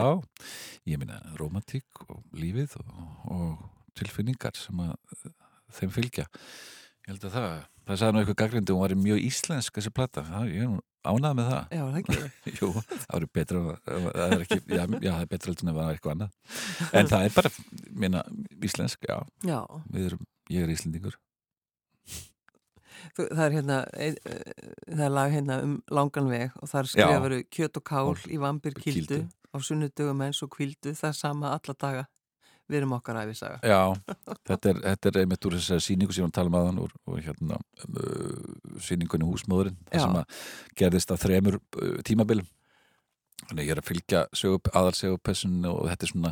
Ég 0.89 1.01
meina 1.01 1.21
romantík 1.39 2.05
og 2.09 2.23
lífið 2.37 2.79
og, 2.81 3.05
og 3.35 3.69
tilfinningar 3.99 4.57
sem 4.59 4.81
að 4.85 4.97
þeim 5.75 5.93
fylgja. 5.95 6.27
Ég 7.05 7.13
held 7.13 7.29
að 7.29 7.37
það, 7.37 7.55
það 7.85 8.01
sagði 8.01 8.15
nú 8.15 8.23
eitthvað 8.23 8.41
gaggrindi 8.41 8.75
hún 8.75 8.85
var 8.85 8.97
mjög 8.97 9.23
íslensk 9.29 9.79
þessi 9.79 9.93
plata. 9.95 10.25
Það, 10.25 10.51
ég 10.55 10.65
er 10.65 10.71
nú 10.73 10.83
ánað 11.05 11.37
með 11.37 11.51
það. 11.51 11.75
Já, 11.77 11.83
það 11.85 11.99
ekki. 12.01 12.19
Jú, 12.59 12.69
það 12.91 13.17
eru 13.19 13.31
betra 13.39 13.63
það 13.85 14.25
er 14.25 14.45
ekki, 14.47 14.61
já, 14.65 14.81
já, 14.81 15.11
það 15.11 15.21
er 15.21 15.31
betra 15.35 15.53
heldur 15.53 15.67
en 15.67 15.73
að 15.73 15.79
það 15.79 15.81
var 15.83 15.99
eitthvað 15.99 16.15
annað. 16.15 16.39
En 17.01 17.11
það 17.13 17.27
er 17.27 17.37
bara, 17.37 17.53
minna, 18.05 18.25
íslensk 18.66 19.07
já, 19.09 19.20
Já, 19.46 19.61
erum, 20.00 20.24
ég 20.53 20.66
er 20.66 20.74
íslendingur 20.74 21.18
þú, 23.12 23.29
það 23.29 23.44
er 23.44 23.55
hérna, 23.59 23.79
ein, 23.98 24.18
eh, 24.24 24.66
það 24.88 25.05
er 25.07 25.14
lag 25.14 25.35
hérna 25.35 25.61
um 25.66 25.77
langan 25.92 26.31
veg 26.33 26.59
og 26.61 26.70
þar 26.70 26.90
skrifaru 26.90 27.40
kjöt 27.53 27.81
og 27.81 27.87
kál 27.87 28.11
Kál 28.14 28.35
í 28.35 28.40
vambir 28.40 28.77
kildu, 28.81 29.22
á 29.55 29.57
sunnudögum 29.61 30.24
eins 30.27 30.42
og 30.44 30.53
kvildu, 30.55 30.94
það 30.94 31.11
er 31.11 31.18
sama 31.18 31.55
alla 31.55 31.79
daga. 31.79 32.05
Við 32.64 32.79
erum 32.79 32.94
okkar 32.96 33.18
æfisaga. 33.20 33.59
Já, 33.61 33.92
þetta 34.48 34.70
er, 34.70 34.79
þetta 34.87 35.09
er 35.11 35.16
einmitt 35.20 35.44
úr 35.44 35.57
þessari 35.59 35.85
síningu 35.85 36.14
sem 36.16 36.24
við 36.24 36.31
talum 36.33 36.55
aðan 36.57 36.79
úr 36.81 36.94
og 37.05 37.18
hérna 37.20 37.59
uh, 37.61 38.79
síningunni 38.81 39.29
Húsmóðurinn 39.29 39.77
það 39.90 39.98
Já. 39.98 40.05
sem 40.07 40.16
að 40.16 40.38
gerðist 40.81 41.12
að 41.12 41.20
þremur 41.27 41.59
uh, 41.61 41.98
tímabilum 42.09 42.48
Þannig 43.44 43.66
ég 43.66 43.75
er 43.75 43.81
að 43.83 43.88
fylgja 43.90 44.20
sögup, 44.33 44.68
aðalsegupessun 44.79 45.57
og 45.68 45.81
þetta 45.90 46.07
er 46.07 46.11
svona 46.14 46.31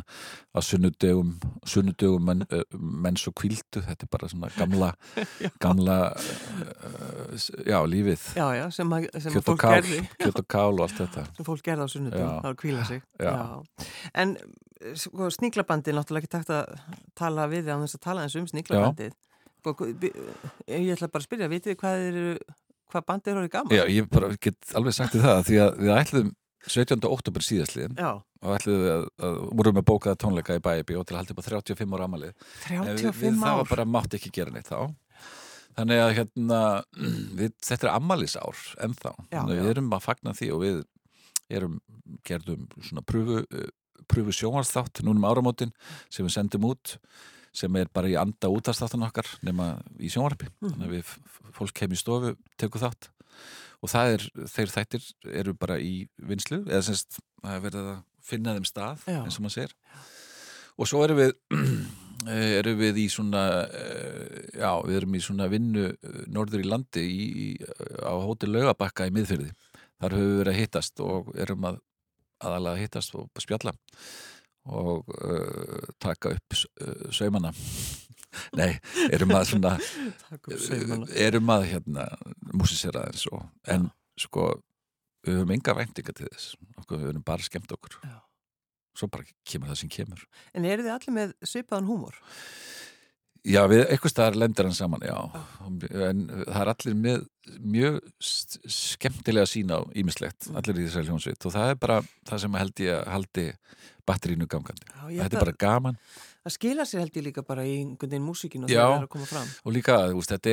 að 0.57 0.63
sunnudögum, 0.65 1.33
sunnudögum 1.69 2.23
menn, 2.25 2.41
uh, 2.49 2.63
menns 3.03 3.27
og 3.29 3.35
kvildu, 3.37 3.83
þetta 3.85 4.07
er 4.07 4.09
bara 4.15 4.29
svona 4.31 4.49
gamla, 4.55 4.87
gamla, 5.65 5.97
uh, 6.15 7.35
s- 7.37 7.51
já, 7.67 7.77
lífið, 7.85 8.23
Já, 8.39 8.47
já, 8.57 8.63
sem, 8.73 8.95
að, 8.97 9.07
sem 9.19 9.29
að 9.29 9.37
kjöt 9.37 9.49
fólk 9.51 9.65
gerði. 9.67 9.99
kjöt 10.23 10.41
og 10.41 10.47
kál 10.55 10.71
og 10.73 10.83
allt 10.87 10.97
þetta. 11.03 11.25
sem 11.37 11.47
fólk 11.51 11.63
gerði 11.67 11.85
á 11.85 11.89
sunnudum, 11.93 12.23
Já. 12.23 12.29
það 12.31 12.47
var 12.47 12.55
að 12.55 12.61
kvíla 12.63 12.85
sig 12.89 13.01
Já. 13.21 13.35
en 14.23 14.35
sko, 15.03 15.29
sníklabandi 15.37 15.93
er 15.93 15.99
náttúrulega 15.99 16.23
ekki 16.25 16.33
takt 16.39 16.53
að 16.55 16.73
tala 17.19 17.45
við 17.51 17.67
þig 17.67 17.77
á 17.77 17.81
þess 17.85 17.99
að 17.99 18.05
tala 18.09 18.25
eins 18.25 18.37
um 18.41 18.49
sníklabandið 18.49 19.13
sko, 19.63 19.89
ég 20.67 20.93
ætla 20.97 21.07
bara 21.13 21.21
að 21.21 21.27
spyrja, 21.29 21.51
vitið 21.51 21.75
þið 21.75 21.83
hvað 21.83 22.07
hvað 22.93 23.05
bandið 23.09 23.31
eru 23.37 23.49
gaman? 23.53 23.73
Já, 23.73 23.83
ég 23.89 24.09
bara 24.11 24.27
get 24.43 24.73
alveg 24.77 24.93
sagt 24.97 25.15
þér 25.15 25.23
það 25.29 25.45
því 25.47 25.55
að 25.63 25.77
við 25.81 25.93
ætlum 25.97 26.33
17. 26.67 27.03
oktober 27.09 27.43
síðastliðin 27.43 27.97
og 27.99 28.55
ætlum 28.55 28.79
við 28.79 28.91
að, 28.93 29.05
að 29.27 29.37
vorum 29.59 29.77
með 29.77 29.85
bókaða 29.89 30.19
tónleika 30.23 30.57
í 30.57 30.63
bæibi 30.63 30.97
og 30.99 31.05
til 31.07 31.15
að 31.15 31.21
halda 31.21 31.35
upp 31.35 31.41
á 31.43 31.49
35 31.49 31.95
ára 31.97 32.07
amalið 32.07 32.33
35 32.67 33.19
við, 33.19 33.39
það 33.41 33.59
var 33.59 33.69
bara 33.73 33.87
mátt 33.89 34.17
ekki 34.17 34.31
gera 34.35 34.53
neitt 34.53 34.71
þá. 34.71 34.93
Þannig 35.73 36.01
að 36.03 36.15
hérna 36.19 36.61
við, 37.39 37.53
þetta 37.65 37.87
er 37.87 37.93
amalisár 37.93 38.63
ennþá. 38.85 39.13
Já, 39.33 39.41
að 39.43 39.53
við 39.57 39.71
erum 39.73 39.93
að 39.97 40.05
fagna 40.07 40.35
því 40.37 40.49
og 40.55 40.63
við 40.63 40.81
erum 41.53 41.77
gerðum 42.27 42.67
svona 42.79 43.03
pröfu, 43.05 43.43
pröfu 44.09 44.35
sjónvarsþátt 44.39 45.03
núna 45.03 45.19
um 45.21 45.29
áramótin 45.29 45.73
sem 46.07 46.25
við 46.25 46.37
sendum 46.37 46.69
út 46.71 46.97
sem 47.53 47.75
er 47.77 47.89
bara 47.93 48.09
í 48.09 48.15
anda 48.17 48.49
útastáttan 48.49 49.05
okkar 49.05 49.27
nema 49.45 49.75
í 49.99 50.09
sjónvarpi. 50.09 50.47
Mhm. 50.61 50.71
þannig 50.71 50.87
að 50.87 50.95
við, 50.95 51.11
fólk 51.53 51.75
kem 51.77 51.91
í 51.93 51.99
stofu 51.99 52.33
tekur 52.57 52.81
þátt 52.87 53.11
og 53.83 53.91
það 53.91 54.15
er, 54.15 54.25
þeir 54.53 54.73
þættir 54.77 55.09
eru 55.43 55.55
bara 55.59 55.77
í 55.81 55.93
vinslu 56.23 56.61
eða 56.63 56.85
semst, 56.87 57.19
það 57.43 57.57
er 57.57 57.65
verið 57.67 57.89
að 57.91 57.99
finna 58.23 58.55
þeim 58.55 58.69
stað 58.69 59.03
Já. 59.09 59.19
eins 59.19 59.37
og 59.39 59.45
maður 59.45 59.57
sér 59.57 59.75
og 60.79 60.89
svo 60.89 61.03
erum 61.05 61.19
við 61.19 61.33
erum 62.59 62.79
við 62.79 63.01
í 63.03 63.07
svona 63.11 63.43
eh, 63.67 64.51
já, 64.55 64.71
við 64.87 64.99
erum 65.01 65.17
í 65.17 65.23
svona 65.23 65.49
vinnu 65.51 65.87
eh, 65.91 66.19
norður 66.31 66.63
í 66.63 66.69
landi 66.69 67.03
í, 67.03 67.25
í, 67.45 67.47
á 67.99 68.13
hótel 68.23 68.53
Laugabakka 68.53 69.09
í 69.09 69.15
miðfyrði 69.15 69.51
þar 69.99 70.15
höfum 70.15 70.29
við 70.29 70.39
verið 70.39 70.53
að 70.53 70.61
hittast 70.61 71.03
og 71.03 71.33
erum 71.39 71.67
að 71.67 71.81
aðalega 72.43 72.77
að 72.77 72.83
hittast 72.83 73.17
og 73.19 73.43
spjalla 73.43 73.73
og 74.63 75.09
uh, 75.11 75.89
taka 75.99 76.31
upp 76.37 76.55
uh, 76.55 77.09
saumana 77.11 77.51
nei, 78.59 78.77
erum 79.09 79.33
að 79.37 79.49
svona 79.51 79.73
erum 81.27 81.51
að 81.53 81.65
hérna 81.71 82.07
músisera 82.53 83.07
eins 83.09 83.25
og 83.31 83.45
en 83.69 83.89
sko 84.19 84.51
við 85.23 85.39
höfum 85.39 85.55
enga 85.55 85.75
væntinga 85.77 86.13
til 86.15 86.27
þess. 86.27 86.53
Okkur, 86.81 86.99
við 86.99 87.11
höfum 87.11 87.25
bara 87.25 87.45
skemmt 87.45 87.71
okkur. 87.71 87.99
Já. 88.03 88.19
svo 88.93 89.07
bara 89.09 89.25
kemur 89.49 89.71
það 89.71 89.79
sem 89.79 89.89
kemur. 89.89 90.25
En 90.53 90.65
eru 90.69 90.83
þið 90.85 90.93
allir 90.93 91.15
með 91.15 91.31
svipaðan 91.49 91.87
húmor? 91.89 92.19
Já, 93.43 93.59
við 93.67 93.81
eitthvað 93.91 94.11
staðar 94.13 94.37
lendir 94.39 94.67
hann 94.69 94.75
saman, 94.77 95.01
já. 95.03 95.17
En 96.07 96.21
það 96.31 96.59
er 96.61 96.69
allir 96.71 96.93
með 96.95 97.23
mjög 97.59 97.97
skemmtilega 98.23 99.49
sína 99.51 99.79
á 99.79 99.81
ímislegt, 99.99 100.47
allir 100.55 100.79
í 100.79 100.85
þessari 100.85 101.09
hljónsveit 101.11 101.47
og 101.49 101.55
það 101.55 101.71
er 101.73 101.81
bara 101.81 101.97
það 102.29 102.43
sem 102.45 102.55
held 102.61 102.83
ég 102.85 102.93
að 103.01 103.09
haldi 103.11 103.45
batterínu 104.07 104.47
gangandi. 104.51 104.87
Já, 104.87 105.01
ég 105.11 105.25
Þetta 105.25 105.39
er 105.39 105.43
bara 105.43 105.55
gaman. 105.65 105.99
Það 106.43 106.55
skila 106.55 106.85
sér 106.87 107.03
held 107.03 107.19
ég 107.19 107.27
líka 107.27 107.43
bara 107.47 107.67
í 107.67 107.75
einhvern 107.81 108.13
veginn 108.13 108.25
músíkinu 108.27 108.67
og 108.67 108.71
Já. 108.71 108.83
það 108.83 108.95
er 108.95 109.05
að 109.07 109.11
koma 109.17 109.27
fram. 109.27 109.51
og 109.63 109.75
líka, 109.75 109.99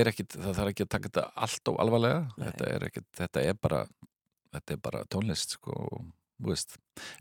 er 0.01 0.11
ekkit 0.13 0.37
það 0.37 0.59
þarf 0.59 0.75
ekki 0.75 0.87
að 0.87 0.93
taka 0.97 1.09
þetta 1.11 1.25
allt 1.47 1.71
of 1.73 1.81
alvarlega. 1.83 2.21
Þetta 2.39 2.69
er 2.75 2.89
ekkit, 2.91 3.09
þetta 3.23 3.47
er 3.47 3.57
bara 3.69 3.81
þetta 4.51 4.75
er 4.75 4.83
bara 4.83 5.07
tónlist, 5.11 5.57
sko 5.59 5.79
og, 5.79 6.05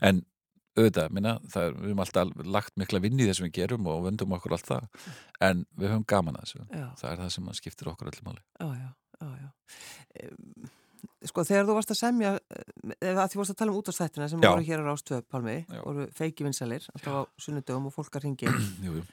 en 0.02 0.22
auðvitað, 0.80 1.14
minna, 1.16 1.36
það 1.52 1.68
er, 1.68 1.76
við 1.76 1.90
höfum 1.90 2.02
alltaf 2.04 2.50
lagt 2.56 2.76
mikla 2.80 3.02
vinni 3.04 3.24
í 3.24 3.28
það 3.28 3.38
sem 3.38 3.46
við 3.48 3.54
gerum 3.60 3.88
og 3.92 4.02
vöndum 4.08 4.34
okkur 4.36 4.56
allt 4.56 4.68
það 4.70 5.06
en 5.46 5.64
við 5.76 5.92
höfum 5.92 6.08
gaman 6.12 6.40
að 6.40 6.46
þessu. 6.48 6.66
Já, 6.72 6.86
það 7.00 7.12
er 7.12 7.22
það 7.22 7.32
sem 7.36 7.48
að 7.52 7.58
skiptir 7.60 7.92
okkur 7.92 8.12
öllum 8.12 8.30
máli. 8.30 8.44
Já, 8.60 8.68
já, 8.80 8.90
já, 9.20 9.32
já. 9.44 9.50
Em, 10.24 10.70
Sko 11.28 11.42
þegar 11.44 11.66
þú 11.68 11.74
varst 11.76 11.90
að 11.92 11.98
semja, 11.98 12.30
eh, 12.96 13.12
að 13.12 13.26
því 13.32 13.38
varst 13.40 13.52
að 13.52 13.56
tala 13.60 13.72
um 13.72 13.78
útastættina 13.80 14.28
sem 14.28 14.40
Já. 14.40 14.50
voru 14.50 14.64
hér 14.64 14.80
á 14.80 14.88
Rástöð, 14.88 15.22
Palmi, 15.28 15.56
voru 15.84 16.06
feiki 16.16 16.44
vinsalir, 16.44 16.86
alltaf 16.94 17.12
á 17.12 17.20
sunnudögum 17.40 17.88
og 17.88 17.94
fólk 17.94 18.16
að 18.16 18.24
ringi. 18.24 18.48
jú, 18.84 19.00
jú. 19.00 19.04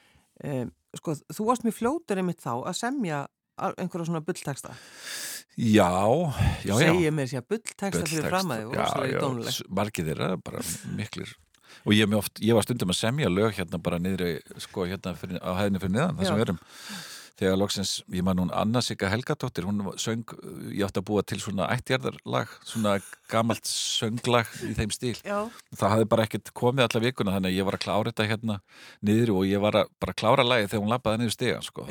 um, 0.48 0.72
sko, 0.96 1.16
þú 1.36 1.48
varst 1.50 1.68
mjög 1.68 1.76
fljótur 1.80 2.22
einmitt 2.22 2.44
þá 2.44 2.54
að 2.64 2.78
semja 2.80 3.26
einhverja 3.58 4.06
svona 4.08 4.22
bullteksta 4.22 4.76
Já, 5.58 5.90
já, 6.62 6.70
já. 6.70 6.76
Segja 6.78 7.12
mér 7.12 7.30
sér 7.32 7.46
bullteksta 7.50 8.04
fyrir 8.06 8.28
fram 8.30 8.52
að 8.54 8.68
þið 8.70 9.62
Margir 9.74 10.06
þeirra, 10.06 10.36
bara 10.38 10.62
miklir 10.94 11.32
Og 11.86 11.94
ég, 11.98 12.16
oft, 12.18 12.42
ég 12.44 12.58
var 12.58 12.66
stundum 12.66 12.94
að 12.94 13.00
semja 13.02 13.30
lög 13.32 13.54
hérna 13.60 13.82
bara 13.84 14.00
niðri, 14.02 14.38
sko, 14.64 14.88
hérna 14.90 15.14
fyrir, 15.20 15.38
á 15.44 15.52
hæðinni 15.62 15.84
fyrir 15.84 15.96
neðan, 15.98 16.18
það 16.18 16.32
sem 16.32 16.42
við 16.42 16.48
erum 16.48 16.64
Þegar 17.38 17.58
loksins, 17.62 17.90
ég 18.10 18.24
man 18.26 18.40
hún 18.42 18.50
Anna 18.50 18.82
Sigga 18.82 19.12
Helgadóttir, 19.12 19.68
hún 19.68 19.84
söng, 20.02 20.24
ég 20.74 20.88
átti 20.88 21.04
að 21.04 21.06
búa 21.06 21.22
til 21.22 21.38
svona 21.38 21.68
ættjarðarlag, 21.70 22.56
svona 22.66 22.96
gamalt 23.30 23.70
sönglag 23.70 24.50
í 24.66 24.72
þeim 24.74 24.94
stíl. 24.96 25.14
Já, 25.22 25.44
Það 25.78 25.94
hafði 25.94 26.08
bara 26.16 26.26
ekkert 26.26 26.50
komið 26.58 26.88
alla 26.88 27.02
vikuna, 27.04 27.36
þannig 27.36 27.54
að 27.54 27.60
ég 27.60 27.68
var 27.68 27.78
að 27.78 27.84
klára 27.84 28.10
þetta 28.10 28.28
hérna 28.32 28.56
niður 29.06 29.34
og 29.36 29.46
ég 29.52 29.62
var 29.68 29.78
að 29.84 29.94
bara 30.02 30.18
klára 30.18 30.48
lagið 30.48 30.72
þegar 30.72 30.84
hún 30.88 30.96
labbaði 30.96 31.22
niður 31.22 31.36
stiga, 31.38 31.60
sko. 31.68 31.86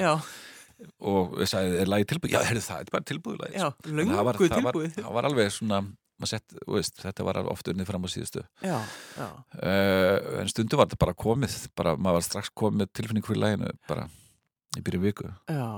Og 0.98 1.38
ég 1.44 1.52
sagði, 1.52 1.78
er 1.84 1.92
lagið 1.94 2.10
tilbúið? 2.16 2.34
Já, 2.34 2.40
heyrðu 2.50 2.64
það, 2.66 2.82
þetta 2.82 2.90
er 2.90 2.96
bara 2.98 3.08
tilbúið 3.12 3.38
lagið, 3.44 3.62
já, 3.62 3.68
En 3.86 4.02
það 4.16 4.26
var, 4.32 4.42
það 4.42 4.66
var, 4.66 4.80
það 4.98 5.14
var 5.20 5.30
alveg 5.30 5.54
svona 5.54 5.80
maður 5.84 5.94
sett, 6.24 6.54
veist, 6.64 6.96
þetta 7.02 7.26
var 7.26 7.42
oft 7.52 7.68
unnið 7.68 7.90
fram 7.90 8.06
á 8.06 8.08
síðustu. 8.08 8.44
Já, 8.64 8.78
já, 9.18 9.26
uh, 9.60 10.38
en 10.40 10.48
stundu 10.48 10.78
var 10.80 10.88
þetta 10.88 11.02
bara 11.02 11.16
komið 11.18 11.58
bara, 11.76 11.96
maður 12.00 12.20
var 12.20 12.24
strax 12.24 12.52
komið 12.56 12.88
tilfinning 12.96 13.26
fyrir 13.26 13.42
læginu 13.42 13.74
bara 13.90 14.06
í 14.76 14.84
byrju 14.86 15.02
viku. 15.02 15.28
Já, 15.50 15.68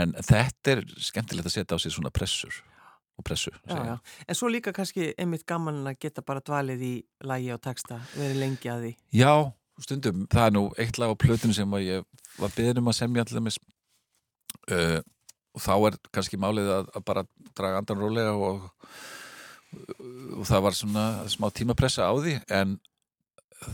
en 0.00 0.16
þetta 0.18 0.74
er 0.74 0.82
skemmtilegt 0.98 1.46
að 1.46 1.54
setja 1.54 1.78
á 1.78 1.82
sig 1.82 1.94
svona 1.94 2.10
pressur 2.14 2.58
og 3.18 3.26
pressu 3.26 3.50
En 3.66 4.36
svo 4.36 4.50
líka 4.50 4.72
kannski 4.74 5.12
einmitt 5.18 5.46
gaman 5.46 5.86
að 5.90 5.98
geta 6.04 6.22
bara 6.22 6.42
dvalið 6.44 6.82
í 6.86 6.94
lægi 7.26 7.52
og 7.54 7.62
texta, 7.62 8.00
verið 8.14 8.42
lengi 8.42 8.70
að 8.70 8.84
því. 8.84 8.92
Já, 9.18 9.32
stundum, 9.82 10.26
það 10.30 10.46
er 10.46 10.54
nú 10.54 10.64
eitt 10.78 10.98
lag 10.98 11.14
á 11.14 11.16
plötinu 11.18 11.54
sem 11.56 11.78
ég 11.82 12.06
var 12.38 12.54
beðin 12.54 12.82
um 12.82 12.90
að 12.90 12.98
semja 13.00 13.24
allir 13.26 13.58
uh, 14.70 15.00
og 15.54 15.64
þá 15.64 15.74
er 15.76 15.98
kannski 16.14 16.38
málið 16.40 16.70
að, 16.74 16.90
að 16.94 17.06
bara 17.08 17.24
draga 17.58 17.80
andan 17.82 18.02
rólega 18.02 18.34
og, 18.36 18.68
og 20.38 20.44
það 20.48 20.62
var 20.64 20.76
svona 20.78 21.04
smá 21.28 21.48
tímapressa 21.52 22.08
á 22.08 22.12
því 22.16 22.34
en 22.60 22.76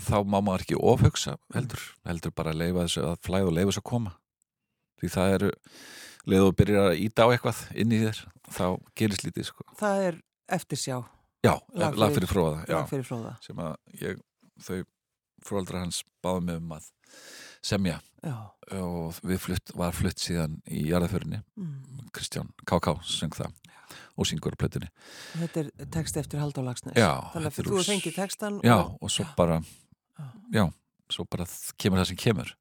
þá 0.08 0.16
má 0.24 0.38
maður 0.40 0.64
ekki 0.64 0.78
ofhugsa 0.80 1.36
heldur, 1.54 1.82
heldur 2.08 2.32
bara 2.34 2.54
að 2.54 2.60
leifa 2.62 2.86
þessu 2.86 3.04
að 3.10 3.18
flæða 3.26 3.50
og 3.50 3.56
leifa 3.58 3.70
þessu 3.72 3.82
að 3.84 3.90
koma 3.92 4.14
því 5.02 5.10
það 5.14 5.34
eru 5.36 5.50
leið 6.32 6.46
og 6.48 6.54
byrjar 6.56 6.88
að 6.90 7.02
íta 7.04 7.26
á 7.26 7.32
eitthvað 7.34 7.60
inn 7.82 7.92
í 7.92 8.00
þér 8.06 8.22
þá 8.54 8.64
gerist 8.96 9.26
lítið 9.26 9.48
sko 9.50 9.66
Það 9.80 10.06
er 10.08 10.18
eftirsjá, 10.58 10.96
já, 11.44 11.54
Lag 11.76 12.12
fyrir- 12.16 12.28
fróða 12.30 12.64
já, 12.68 12.78
fyrir 12.88 13.04
fróða. 13.08 13.36
sem 13.44 13.56
að 13.60 13.76
ég, 14.00 14.18
þau 14.64 14.80
fróðaldra 15.44 15.84
hans 15.84 16.02
báðum 16.24 16.48
mig 16.48 16.56
um 16.62 16.72
að 16.78 16.90
semja 17.64 18.00
Já. 18.24 18.36
og 18.80 19.18
við 19.20 19.38
flutt, 19.44 19.72
var 19.76 19.92
flutt 19.92 20.16
síðan 20.20 20.58
í 20.72 20.86
jarðaförinni 20.88 21.42
Mm. 21.60 22.08
Kristján 22.12 22.48
K.K. 22.64 22.94
söng 23.04 23.32
það 23.36 23.52
og 24.16 24.28
syngur 24.28 24.54
á 24.54 24.58
plötunni 24.60 24.88
Þetta 25.40 25.64
er 25.64 25.88
text 25.96 26.16
eftir 26.20 26.40
Halldór 26.42 26.66
Lagsnes. 26.68 26.94
Þannig 26.94 27.50
að 27.50 27.70
þú 27.70 27.82
fengið 27.88 28.16
textan 28.18 28.60
já, 28.64 28.76
og, 28.78 28.96
og 29.02 29.10
svo 29.12 29.26
bara 29.38 29.60
Já. 30.54 30.64
svo 31.10 31.26
bara 31.30 31.46
kemur 31.80 32.02
það 32.02 32.10
sem 32.12 32.20
kemur 32.22 32.54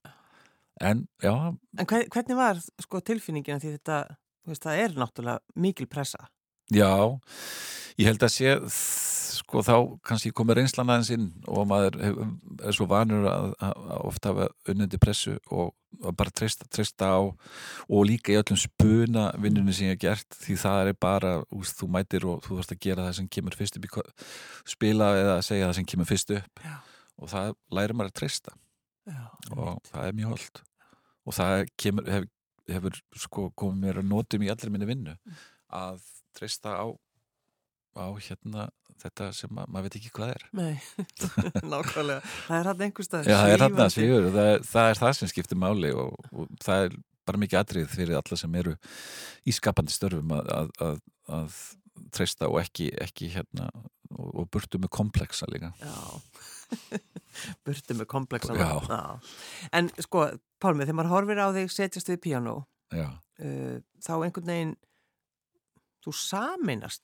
en 0.82 1.04
já, 1.22 1.34
En 1.78 1.86
hver, 1.86 2.08
hvernig 2.10 2.38
var 2.40 2.62
sko 2.82 3.00
tilfinningina 3.06 3.60
því 3.62 3.76
þetta, 3.78 4.00
þú 4.44 4.54
veist, 4.54 4.64
það 4.66 4.80
er 4.84 4.96
náttúrulega 4.98 5.40
mikil 5.62 5.86
pressa. 5.88 6.26
Já, 6.72 7.20
ég 8.00 8.08
held 8.08 8.24
að 8.24 8.34
sé 8.34 8.56
sko 9.34 9.62
þá 9.66 9.76
kannski 10.06 10.32
komið 10.36 10.62
reynslan 10.62 10.90
aðeins 10.90 11.12
inn 11.14 11.30
og 11.50 11.66
maður 11.70 11.98
er 12.02 12.76
svo 12.76 12.88
vanur 12.90 13.28
að, 13.30 13.48
að, 13.60 13.74
að 13.94 14.04
ofta 14.10 14.32
hafa 14.32 14.48
unnandi 14.72 15.00
pressu 15.02 15.36
og 15.54 15.74
bara 16.18 16.34
treysta, 16.34 16.66
treysta 16.74 17.10
á 17.14 17.22
og 17.22 18.06
líka 18.08 18.34
í 18.34 18.38
öllum 18.40 18.60
spuna 18.60 19.28
vinnunni 19.42 19.76
sem 19.76 19.90
ég 19.90 19.98
hef 19.98 20.02
gert 20.04 20.38
því 20.42 20.58
það 20.64 20.90
er 20.92 20.98
bara, 21.06 21.34
úst, 21.54 21.78
þú 21.80 21.90
mætir 21.94 22.28
og 22.30 22.42
þú 22.46 22.58
þarfst 22.58 22.76
að 22.76 22.82
gera 22.88 23.08
það 23.08 23.18
sem 23.20 23.30
kemur 23.38 23.58
fyrst 23.60 23.80
upp 23.80 24.02
spila 24.74 25.12
eða 25.20 25.38
segja 25.46 25.70
það 25.70 25.78
sem 25.80 25.90
kemur 25.94 26.10
fyrst 26.10 26.36
upp 26.38 26.64
Já. 26.66 26.76
og 27.20 27.34
það 27.34 27.54
lærir 27.78 27.98
maður 27.98 28.14
að 28.14 28.20
treysta 28.22 28.56
Já. 29.10 29.24
og 29.58 29.82
það 29.92 30.08
er 30.08 30.18
mjög 30.20 30.36
holdt 30.36 30.64
og 31.24 31.38
það 31.38 31.56
kemur, 31.80 32.12
hef, 32.16 32.28
hefur 32.74 33.00
sko 33.26 33.50
komið 33.60 33.86
mér 33.86 34.02
að 34.02 34.12
notum 34.12 34.46
í 34.46 34.52
allri 34.54 34.74
minni 34.74 34.90
vinnu 34.90 35.18
að 35.74 36.02
treysta 36.38 36.76
á 36.80 36.86
á 37.94 38.06
hérna 38.26 38.68
þetta 39.04 39.28
sem 39.38 39.52
ma 39.54 39.66
maður 39.70 39.86
veit 39.90 39.98
ekki 40.00 40.12
hvað 40.16 40.32
er 40.34 40.44
Nei, 40.58 40.74
nákvæmlega. 41.74 42.22
Það 42.48 42.58
er 42.60 42.70
hann 42.72 42.84
einhver 42.88 43.06
stað. 43.06 43.28
Já, 43.30 43.36
það 43.38 43.54
er 43.54 43.64
hérna 43.66 43.88
sigur 43.94 44.28
það, 44.34 44.50
er- 44.54 44.64
það 44.72 44.90
er 44.94 45.02
það 45.04 45.14
sem 45.20 45.32
skiptir 45.34 45.60
máli 45.62 45.92
og, 45.94 46.16
og 46.34 46.54
það 46.64 46.86
er 46.88 46.96
bara 47.28 47.40
mikið 47.44 47.60
atrið 47.62 47.92
fyrir 47.94 48.18
alla 48.20 48.40
sem 48.40 48.56
eru 48.60 48.74
í 49.48 49.54
skapandi 49.56 49.94
störfum 49.96 50.34
að, 50.36 50.50
að, 50.58 50.72
að, 50.88 50.98
að 51.38 51.60
treysta 52.18 52.50
og 52.50 52.58
ekki, 52.64 52.90
ekki 53.06 53.30
hérna 53.36 53.70
og, 54.18 54.28
og 54.42 54.50
burtu 54.52 54.82
með 54.82 54.92
komplexa 54.98 55.48
líka 55.54 55.70
Já. 55.80 55.94
Burtu 57.66 57.96
með 57.98 58.08
komplexan. 58.10 58.58
Já. 58.58 59.02
En 59.74 59.90
sko, 60.02 60.26
Pálmi, 60.62 60.86
þegar 60.86 60.98
maður 61.00 61.14
horfir 61.16 61.42
á 61.42 61.48
þig 61.56 61.72
setjast 61.74 62.10
við 62.12 62.20
piano, 62.26 62.56
Já, 62.94 63.08
uh, 63.42 63.78
þá 64.06 64.12
einhvern 64.26 64.50
veginn 64.50 64.74
þú 66.04 66.14
saminast 66.20 67.02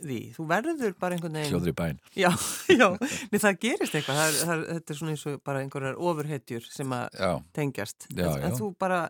því, 0.00 0.18
þú 0.36 0.46
verður 0.50 0.94
bara 1.00 1.16
einhvern 1.16 1.38
veginn 1.38 1.52
hljóður 1.54 1.72
í 1.72 1.76
bæn 1.80 2.00
Já, 2.16 2.28
já, 2.80 2.88
Nei, 3.32 3.38
það 3.42 3.58
gerist 3.66 3.96
eitthvað. 3.98 4.18
Það 4.20 4.26
er, 4.26 4.36
það 4.40 4.54
er, 4.56 4.64
þetta 4.72 4.94
er 4.94 5.00
svona 5.00 5.14
eins 5.16 5.24
og 5.30 5.40
bara 5.50 5.62
einhverjar 5.64 6.00
ofurhetjur 6.10 6.68
sem 6.70 6.94
að 6.96 7.20
Já, 7.20 7.30
tengjast. 7.58 8.08
Já, 8.12 8.28
en, 8.30 8.44
en 8.48 8.56
þú 8.60 8.70
bara, 8.78 9.00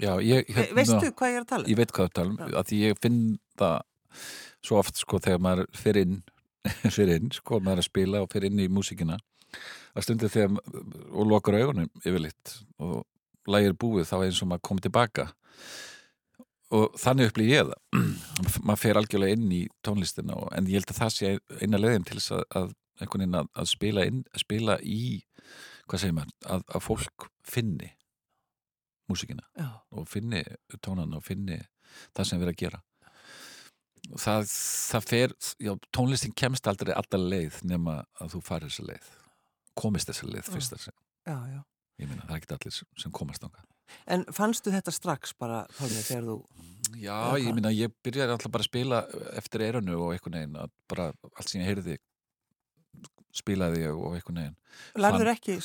já 0.00 0.12
ég, 0.26 0.50
ve 0.56 0.66
veistu 0.76 1.12
hvað 1.12 1.32
ég 1.32 1.40
er 1.40 1.46
að 1.46 1.50
tala? 1.54 1.64
um? 1.64 1.72
Ég 1.72 1.80
veit 1.80 1.94
hvað 1.96 2.10
það 2.10 2.16
tala 2.20 2.34
um, 2.34 2.56
að 2.60 2.70
því 2.70 2.80
ég 2.84 3.00
finn 3.02 3.20
það 3.60 3.76
svo 4.64 4.80
oft 4.80 5.00
sko 5.00 5.20
þegar 5.22 5.42
maður 5.44 5.70
fyrir 5.76 6.08
inn, 6.08 6.20
fyrir 6.96 7.16
inn 7.20 7.32
sko 7.34 7.60
maður 7.60 7.80
er 7.80 7.84
að 7.84 7.88
spila 7.90 8.22
og 8.24 8.30
fyrir 8.32 8.52
inn 8.52 8.64
í 8.64 8.68
músíkina 8.72 9.18
að 9.94 10.06
stundu 10.06 10.28
þegar 10.32 10.56
og 11.14 11.28
lokar 11.30 11.58
augunum 11.60 11.90
yfirleitt 12.02 12.56
og 12.82 13.04
lægir 13.50 13.76
búið 13.78 14.08
þá 14.08 14.14
er 14.18 14.28
eins 14.28 14.40
og 14.42 14.50
maður 14.50 14.64
kom 14.66 14.80
tilbaka 14.82 15.28
og 16.74 16.94
þannig 17.00 17.30
upplýð 17.30 17.52
ég 17.52 17.68
það. 17.68 18.06
Maður 18.66 18.80
fer 18.80 19.00
algjörlega 19.00 19.36
inn 19.36 19.52
í 19.52 19.60
tónlistina 19.84 20.38
og, 20.38 20.48
en 20.56 20.70
ég 20.70 20.80
held 20.80 20.94
að 20.94 21.00
það 21.02 21.14
sé 21.16 21.34
eina 21.60 21.80
leiðin 21.80 22.08
til 22.08 22.18
þess 22.20 22.34
að, 22.38 22.44
að 22.60 22.72
að, 23.04 23.48
að 23.58 23.68
spila 23.68 24.06
inn 24.06 24.24
að 24.32 24.44
spila 24.44 24.78
í, 24.80 25.02
hvað 25.88 26.00
segir 26.00 26.16
maður 26.16 26.50
að, 26.54 26.64
að 26.74 26.84
fólk 26.84 27.28
finni 27.44 27.90
músíkina 29.10 29.44
Já, 29.58 29.68
og 29.92 30.08
finni 30.08 30.44
tónan 30.80 31.16
og 31.16 31.24
finni 31.24 31.58
það 32.16 32.28
sem 32.28 32.40
við 32.40 32.46
erum 32.46 32.54
að 32.54 32.62
gera. 32.62 32.80
Það, 34.20 34.46
það 34.92 35.06
fer 35.08 35.34
já, 35.64 35.72
tónlistin 35.94 36.34
kemst 36.36 36.66
aldrei 36.68 36.92
alltaf 36.94 37.20
leið 37.20 37.60
nema 37.64 38.02
að 38.20 38.34
þú 38.34 38.40
farir 38.44 38.72
þessa 38.72 38.88
leið 38.90 39.12
komist 39.78 40.10
þessa 40.10 40.28
leið 40.30 40.50
fyrst 40.54 40.76
að 40.76 40.88
já, 40.88 41.36
já. 41.50 41.60
Ég 42.02 42.10
meina 42.10 42.26
það 42.26 42.34
er 42.34 42.42
ekki 42.42 42.56
allir 42.58 42.80
sem 43.00 43.14
komast 43.14 43.46
ánga 43.46 43.64
En 44.06 44.24
fannstu 44.32 44.72
þetta 44.74 44.92
strax 44.94 45.34
bara, 45.38 45.64
Pálmi, 45.78 46.00
þegar 46.06 46.24
þú 46.30 46.38
já, 47.00 47.16
ég 47.40 47.54
meina 47.56 47.72
ég 47.74 47.92
byrjaði 48.04 48.34
alltaf 48.36 48.52
bara 48.54 48.64
að 48.64 48.70
spila 48.70 49.02
eftir 49.40 49.64
eiranu 49.66 49.96
og 50.00 50.12
einhvern 50.14 50.38
veginn 50.38 50.58
að 50.64 50.72
bara 50.90 51.10
allt 51.34 51.48
sem 51.50 51.60
ég 51.62 51.70
heyrði 51.72 51.96
spilaði 53.34 53.80
ég 53.82 53.96
og 53.98 54.14
einhvern 54.14 54.38
veginn 54.38 55.00
lærður 55.02 55.30
ekki, 55.32 55.56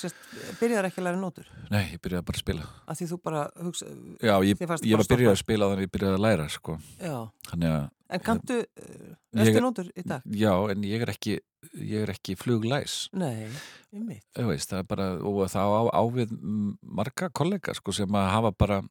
byrjar 0.60 0.88
ekki 0.90 1.02
að 1.02 1.06
læra 1.08 1.20
nótur? 1.22 1.50
Nei, 1.74 1.84
ég 1.94 2.02
byrjaði 2.02 2.26
bara 2.30 2.38
að 2.38 2.44
spila. 2.44 2.66
Af 2.90 2.98
því 3.00 3.08
þú 3.12 3.18
bara 3.26 3.44
hugsa 3.62 3.88
já, 4.26 4.34
ég, 4.46 4.64
ég 4.64 5.02
var 5.02 5.10
byrjaði 5.12 5.32
að 5.34 5.40
spila 5.44 5.70
þannig 5.70 5.82
að 5.82 5.86
ég 5.86 5.94
byrjaði 5.96 6.18
að 6.20 6.26
læra 6.26 6.48
sko. 6.54 6.76
Já, 6.98 7.16
þannig 7.52 7.76
að 7.76 7.86
en 8.10 8.24
kanntu 8.26 8.58
Ég- 8.60 9.44
eftir 9.46 9.62
nótur 9.66 9.90
í 9.94 10.06
dag? 10.06 10.26
já, 10.26 10.54
en 10.74 10.86
ég 10.90 11.06
er 11.06 11.14
ekki 11.14 11.38
ég 11.78 12.02
er 12.06 12.12
ekki 12.16 12.36
fluglæs 12.40 13.10
Nei, 13.14 13.48
í 13.94 14.02
mitt 14.02 14.26
Þú 14.38 14.48
veist, 14.50 14.74
er 14.74 14.84
bara, 14.90 15.12
og 15.22 15.42
það 15.52 15.76
á, 15.76 15.82
á 15.94 16.04
við 16.16 16.34
mm, 16.38 16.74
marga 17.00 17.30
kollega 17.30 17.74
sko, 17.78 17.94
sem 17.96 18.16
að 18.18 18.30
hafa 18.34 18.52
bara 18.58 18.82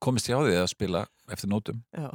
komist 0.00 0.28
hjá 0.30 0.38
því 0.40 0.54
að 0.60 0.68
spila 0.70 1.06
eftir 1.32 1.50
nótum. 1.50 1.80
Já, 1.96 2.10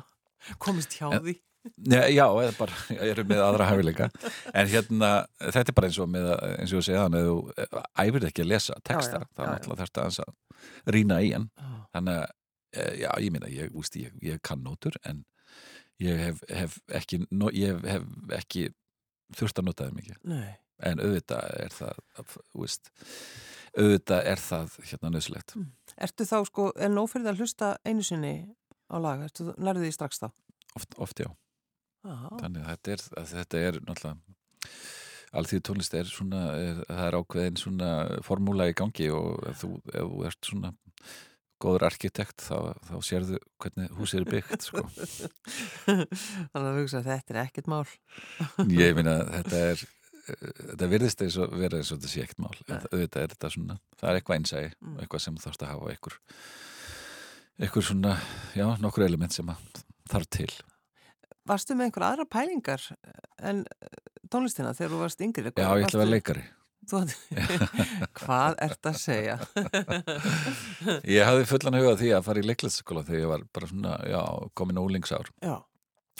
komist 0.63 0.95
hjá 0.99 1.09
En- 1.13 1.23
því 1.25 1.39
Nei, 1.79 2.09
já, 2.17 2.25
eða 2.27 2.51
bara 2.57 2.75
eru 3.07 3.23
með 3.23 3.39
aðra 3.39 3.65
hæfileika. 3.69 4.09
En 4.51 4.67
hérna, 4.67 5.11
þetta 5.39 5.71
er 5.71 5.75
bara 5.77 5.87
eins 5.87 5.99
og 6.03 6.09
með, 6.11 6.25
að- 6.33 6.55
eins 6.59 6.73
og 6.73 6.81
ég 6.81 6.87
segja 6.89 7.03
þannig, 7.05 7.29
ef 7.63 7.69
þú 7.71 7.83
æfir 8.03 8.25
ekki 8.27 8.43
að 8.43 8.49
lesa 8.51 8.75
texta, 8.83 9.21
er 9.23 9.45
já. 9.45 9.45
náttúrulega 9.47 9.79
þarfst 9.79 10.01
aðeins 10.01 10.19
að 10.25 10.91
rýna 10.97 11.19
í 11.23 11.29
hann. 11.31 11.45
Já, 11.55 11.69
Þannig 11.95 12.17
að, 12.19 12.33
eh, 12.75 12.91
já, 13.05 13.07
ég 13.23 13.31
minna, 13.37 13.51
ég, 13.53 13.71
ég, 14.01 14.17
ég 14.27 14.41
kann 14.43 14.63
nótur, 14.67 14.97
en 15.07 15.23
ég 16.03 16.19
hef, 16.25 16.43
hef 16.51 16.75
ekki, 16.99 17.21
no, 17.31 17.47
ég 17.55 17.79
hef 17.87 18.03
ekki 18.41 18.65
þurft 19.37 19.61
að 19.61 19.67
nota 19.69 19.87
þeim 19.89 20.01
ekki. 20.03 20.17
Nei, 20.29 20.51
en 20.89 21.03
auðvitað 21.03 21.53
er 21.61 21.75
það 21.77 22.01
veist, 22.57 22.91
auðvitað 23.77 24.27
er 24.33 24.43
það 24.43 24.75
hérna 24.89 25.13
nöðsilegt 25.13 25.55
ertu 26.07 26.27
þá 26.29 26.37
sko, 26.49 26.67
er 26.75 26.93
það 26.93 27.31
að 27.31 27.43
hlusta 27.43 27.71
einu 27.85 28.05
sinni 28.05 28.33
á 28.89 28.95
lag, 29.01 29.23
ertu, 29.25 29.51
nærðu 29.57 29.87
því 29.87 29.95
strax 29.95 30.21
þá? 30.23 30.29
oft, 30.77 30.97
oft 30.97 31.23
já, 31.23 31.29
Já, 32.03 32.15
þannig 32.41 32.63
að 32.65 32.69
þetta 32.73 32.93
er, 32.95 33.03
að 33.21 33.33
þetta 33.33 33.63
er 33.67 33.79
náttúrulega 33.87 34.17
alþýð 35.33 35.61
tónlist 35.65 35.95
er 35.97 36.09
svona 36.09 36.41
er, 36.59 36.81
það 36.89 37.05
er 37.07 37.17
ákveðin 37.19 37.61
svona 37.61 37.91
formúla 38.25 38.67
í 38.69 38.75
gangi 38.77 39.07
og 39.13 39.39
þú, 39.61 39.69
ef 39.89 40.09
þú 40.11 40.25
ert 40.29 40.49
svona 40.49 40.73
góður 41.63 41.85
arkitekt 41.87 42.43
þá, 42.43 42.57
þá 42.89 42.95
sérðu 43.07 43.39
hvernig 43.63 43.91
húsið 43.97 44.21
er 44.21 44.29
byggt 44.33 44.65
sko. 44.67 44.83
Þannig 45.87 46.69
að 46.69 46.79
hugsa 46.81 46.99
að 47.01 47.09
þetta 47.11 47.33
er 47.35 47.41
ekkert 47.45 47.69
mál 47.71 47.83
ég 48.73 48.97
meina 48.97 49.15
þetta 49.37 49.61
er 49.71 49.83
eh, 49.83 50.51
þetta 50.73 50.89
virðist 50.93 51.23
eins 51.25 51.37
og 51.43 51.55
vera 51.61 51.79
eins 51.79 51.91
og 51.93 51.99
þetta 52.01 52.11
sé 52.13 52.25
ekkert 52.25 52.43
mál 52.43 52.53
auðvitað 52.91 53.23
er 53.25 53.33
þetta 53.35 53.51
svona, 53.55 53.79
það 53.99 54.09
er 54.13 54.19
eitthvað 54.21 54.39
einsægi 54.41 54.71
Mm. 54.83 54.97
eitthvað 55.03 55.23
sem 55.23 55.39
þarfst 55.39 55.63
að 55.63 55.71
hafa 55.73 55.93
eitthvað 55.93 56.17
eitthvað 57.63 57.85
svona, 57.87 58.13
já, 58.57 58.65
nokkur 58.83 59.05
element 59.05 59.33
sem 59.35 59.49
að 59.53 59.83
þarf 60.11 60.29
til 60.35 60.51
Varstu 61.47 61.75
með 61.75 61.89
einhver 61.89 62.05
aðra 62.07 62.25
pælingar 62.31 62.83
en 63.43 63.63
eh, 63.67 63.95
tónlistina 64.31 64.71
þegar 64.75 64.93
þú 64.93 64.99
varst 65.03 65.23
yngri? 65.25 65.51
Já, 65.51 65.67
ég 65.75 65.87
ætla 65.87 65.99
að 65.99 66.03
vera 66.05 66.13
leikari 66.15 66.43
hvað 68.19 68.57
ert 68.65 68.89
að 68.89 68.97
segja? 68.99 69.37
Ég 71.15 71.27
hafði 71.27 71.45
fullan 71.49 71.77
huga 71.79 71.93
því 71.99 72.15
að 72.17 72.25
fara 72.27 72.41
í 72.43 72.47
leiklætsskóla 72.47 73.05
þegar 73.07 73.21
ég 73.21 73.31
var 73.31 73.45
bara 73.55 73.69
svona, 73.69 73.93
já, 74.09 74.21
komin 74.57 74.81
ólingsár 74.81 75.29
Já, 75.43 75.55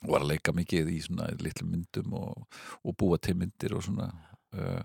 og 0.03 0.11
var 0.11 0.23
að 0.23 0.33
leika 0.33 0.53
mikið 0.55 0.91
í 0.93 0.99
svona 1.05 1.31
litlu 1.41 1.67
myndum 1.69 2.13
og, 2.19 2.45
og 2.83 2.95
búa 2.99 3.19
til 3.21 3.37
myndir 3.39 3.75
og 3.77 3.85
svona. 3.85 4.11
Uh, 4.53 4.83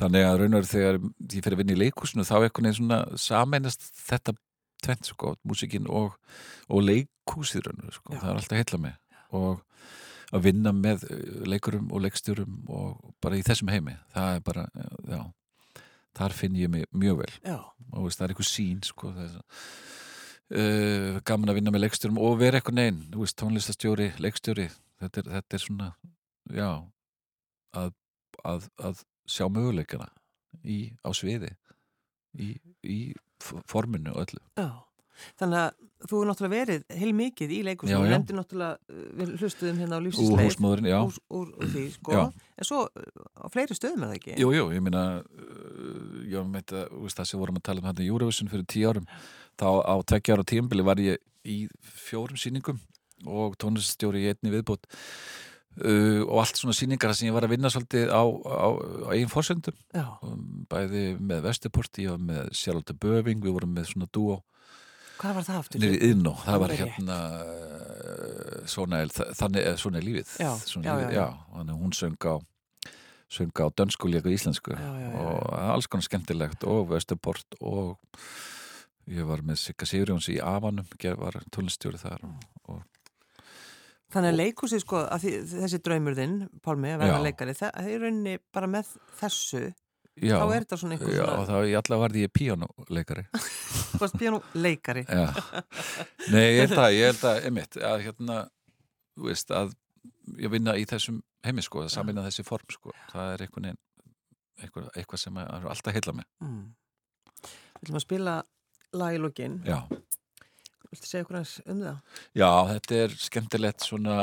þannig 0.00 0.24
að 0.24 0.38
raunar 0.40 0.64
þegar 0.68 0.98
ég 1.02 1.42
fyrir 1.44 1.56
að 1.56 1.60
vinna 1.60 1.74
í 1.74 1.80
leikhúsinu 1.82 2.24
þá 2.24 2.34
er 2.38 2.46
einhvern 2.46 2.68
veginn 2.70 2.78
svona 2.78 3.00
sameinast 3.20 3.82
þetta 3.98 4.32
tvent 4.84 5.10
sko, 5.10 5.34
músikinn 5.44 5.88
og, 5.92 6.14
og 6.72 6.84
leikhúsið 6.86 7.66
raunar 7.68 7.92
sko, 7.96 8.14
Já. 8.14 8.20
það 8.22 8.30
er 8.30 8.40
alltaf 8.40 8.60
heilla 8.60 8.80
mig. 8.86 8.96
Og 9.34 9.60
að 10.32 10.44
vinna 10.48 10.72
með 10.76 11.06
uh, 11.10 11.40
leikurum 11.48 11.90
og 11.92 12.04
leikstjórum 12.06 12.60
og 12.72 13.14
bara 13.24 13.38
í 13.38 13.44
þessum 13.46 13.72
heimi. 13.72 13.96
Það 14.14 14.36
er 14.38 14.44
bara, 14.46 14.68
já 15.08 15.22
þar 16.14 16.36
finn 16.36 16.56
ég 16.58 16.70
mig 16.70 16.86
mjög 16.94 17.24
vel. 17.24 17.32
Já, 17.42 17.58
og 17.90 18.06
veist, 18.06 18.20
það 18.20 18.26
er 18.26 18.34
eitthvað 18.34 18.50
sín 18.50 18.80
sko, 18.86 19.10
er, 19.24 19.34
uh, 20.54 21.20
gaman 21.26 21.52
að 21.52 21.58
vinna 21.58 21.74
með 21.74 21.86
leikstjórum 21.86 22.20
og 22.22 22.38
vera 22.42 22.60
eitthvað 22.60 22.78
neinn, 22.80 23.02
tónlistastjóri 23.40 24.12
leikstjóri, 24.22 24.68
þetta 25.02 25.22
er, 25.22 25.32
þetta 25.38 25.58
er 25.58 25.64
svona 25.64 25.90
já 26.54 26.70
að, 27.74 27.92
að, 28.44 28.70
að 28.78 29.04
sjá 29.26 29.48
möguleikana 29.50 30.10
í, 30.62 30.94
á 31.02 31.10
sviði 31.16 31.54
í, 32.38 32.54
í 32.82 32.98
forminu 33.42 34.14
og 34.14 34.26
öllu. 34.26 34.44
Já 34.60 34.70
þannig 35.40 35.60
að 35.60 35.84
þú 36.04 36.20
er 36.20 36.28
náttúrulega 36.28 36.54
verið 36.54 36.82
heil 37.00 37.12
mikið 37.16 37.54
í 37.54 37.60
Já, 37.64 37.96
og 37.96 38.04
já. 38.04 38.10
nefndir 38.12 38.38
náttúrulega, 38.38 38.78
uh, 38.92 39.04
við 39.20 39.30
hlustuðum 39.40 39.78
hérna 39.80 39.96
á 39.96 39.98
úr 39.98 40.04
lífsinsleif 40.06 40.48
húsmóðurinn, 40.50 40.88
já. 40.90 40.98
Úr, 41.00 41.20
úr, 41.38 41.52
úr 41.56 41.70
því, 41.72 41.84
sko. 41.94 42.12
Já. 42.12 42.50
en 42.58 42.68
svo 42.68 42.80
uh, 42.84 43.06
á 43.40 43.46
fleiri 43.52 43.78
stöðum 43.78 44.04
er 44.04 44.12
það 44.12 44.18
ekki? 44.18 44.34
Jú, 44.42 44.50
jú, 44.54 44.66
ég 44.74 44.84
meina 44.84 45.04
uh, 45.22 46.18
ég 46.28 46.50
veit 46.56 46.74
að, 46.74 46.90
þú 46.90 47.06
veist 47.06 47.20
það 47.20 47.30
sem 47.30 47.44
vorum 47.44 47.60
að 47.60 47.66
tala 47.70 47.82
um 47.84 47.88
hann 47.88 48.04
í 48.04 48.10
Eurovision 48.10 48.52
fyrir 48.52 48.68
tíu 48.68 48.90
árum 48.90 49.08
þá 49.60 49.68
á 49.80 49.94
tveggja 50.04 50.36
ára 50.36 50.48
tímbili 50.52 50.84
var 50.84 51.00
ég 51.02 51.22
í 51.44 51.64
fjórum 52.04 52.40
sýningum 52.40 52.80
og 53.24 53.56
tónliststjóri 53.60 54.24
í 54.24 54.30
einni 54.32 54.52
viðbútt 54.52 54.88
uh, 54.90 56.22
og 56.26 56.40
allt 56.42 56.60
svona 56.60 56.76
sýningar 56.76 57.12
þar 57.12 57.18
sem 57.20 57.30
ég 57.30 57.36
var 57.36 57.46
að 57.46 57.54
vinna 57.54 57.72
svolítið 57.72 58.12
á, 58.12 58.22
á, 58.24 58.68
á 58.68 59.08
eigin 59.14 59.32
fórsöndum 59.32 59.76
Já, 59.94 60.06
bæði 60.70 61.06
með 61.20 61.46
Vesturport, 61.48 62.02
ég 62.02 62.12
var 62.12 62.26
með 62.32 62.50
Charlotte 62.58 62.96
Böving, 63.00 63.44
við 63.44 63.56
vorum 63.56 63.74
með 63.76 63.92
svona 63.92 64.10
dúo 64.12 64.42
hvað 65.20 65.38
var 65.38 65.46
það 65.48 65.60
aftur? 65.60 65.82
nýri 65.82 66.00
Iðnó, 66.10 66.32
það 66.44 66.58
var 66.64 66.74
hérna 66.78 67.18
uh, 67.42 68.58
svona 68.70 69.04
þannig 69.10 69.68
er 69.70 69.78
svona 69.80 70.00
er 70.00 70.08
lífið. 70.08 70.34
Já, 70.42 70.50
svona 70.62 70.88
já, 70.88 70.96
lífið, 71.00 71.14
já, 71.16 71.20
já, 71.20 71.44
þannig 71.58 71.84
hún 71.84 71.96
söng 72.00 72.28
á 72.30 72.34
söng 73.34 73.54
á 73.58 73.66
dönsku 73.74 74.10
líka 74.10 74.30
íslensku. 74.30 74.74
Já, 74.78 74.90
já, 75.02 75.12
og 75.18 75.54
alls 75.74 75.90
konar 75.90 76.06
skemmtilegt 76.06 76.66
og 76.70 76.90
Vesturport 76.92 77.58
og 77.60 77.96
ég 79.10 79.26
var 79.28 79.42
með 79.44 79.60
Sigga 79.60 79.88
Sigurjóns 79.88 80.30
í 80.32 80.40
Avanum 80.40 80.86
var 81.20 81.40
tónlistjóri 81.52 82.00
þar 82.00 82.28
og, 82.28 82.82
Þannig 84.14 84.30
að 84.30 84.36
leikusið 84.38 84.82
sko, 84.84 85.00
að 85.10 85.24
því, 85.24 85.30
þessi 85.50 85.78
draumur 85.82 86.14
þinn, 86.14 86.34
Pálmi, 86.62 86.92
að 86.94 87.00
vera 87.02 87.16
Já. 87.16 87.24
leikari, 87.24 87.54
það 87.58 87.78
er 87.80 87.88
í 87.90 87.96
rauninni 87.98 88.34
bara 88.54 88.68
með 88.70 88.92
þessu, 89.18 89.62
já, 90.22 90.36
þá 90.38 90.46
er 90.54 90.64
þetta 90.64 90.78
svona 90.80 90.96
einhver 90.96 91.14
já, 91.16 91.22
og 91.24 91.46
svona, 91.46 91.46
þá 91.48 91.68
ég 91.70 91.78
allavega 91.80 92.02
varði 92.04 92.24
ég 92.24 92.32
píjónuleikari 92.38 93.24
þú 93.34 94.00
varst 94.02 94.18
píanu 94.20 94.40
leikari. 94.54 95.02
Já, 95.08 95.26
nei, 96.32 96.44
ég 96.54 96.60
held 96.68 96.78
að, 96.84 96.90
ég 96.98 97.08
held 97.10 97.24
að, 97.30 97.40
einmitt, 97.48 97.78
að 97.90 98.04
hérna, 98.06 98.36
þú 99.18 99.28
veist, 99.30 99.50
að 99.54 99.74
ég 100.44 100.52
vinna 100.54 100.76
í 100.80 100.86
þessum 100.90 101.20
heimi, 101.44 101.62
sko, 101.66 101.82
að 101.84 101.92
samvinna 101.94 102.24
þessi 102.28 102.44
form, 102.46 102.66
sko, 102.72 102.94
það 103.12 103.32
er 103.34 103.44
einhvern 103.46 103.68
veginn, 103.68 103.82
eitthvað, 104.62 104.88
eitthvað 104.96 105.22
sem 105.24 105.38
er 105.42 105.68
alltaf 105.74 105.94
heilla 105.98 106.14
mig. 106.20 106.26
Mm. 106.40 106.64
Við 107.44 107.82
ætlum 107.84 107.98
að 108.00 108.04
spila 108.06 108.34
lag 108.94 109.14
í 109.16 109.20
lokin, 109.20 109.58
Já, 109.66 109.80
viltu 110.90 111.08
segja 111.10 111.24
okkur 111.26 111.40
hans 111.40 111.56
um 111.66 111.80
það? 111.82 111.96
já, 112.38 112.48
þetta 112.70 112.98
er 113.04 113.16
skemmtilegt 113.26 113.84
svona, 113.86 114.16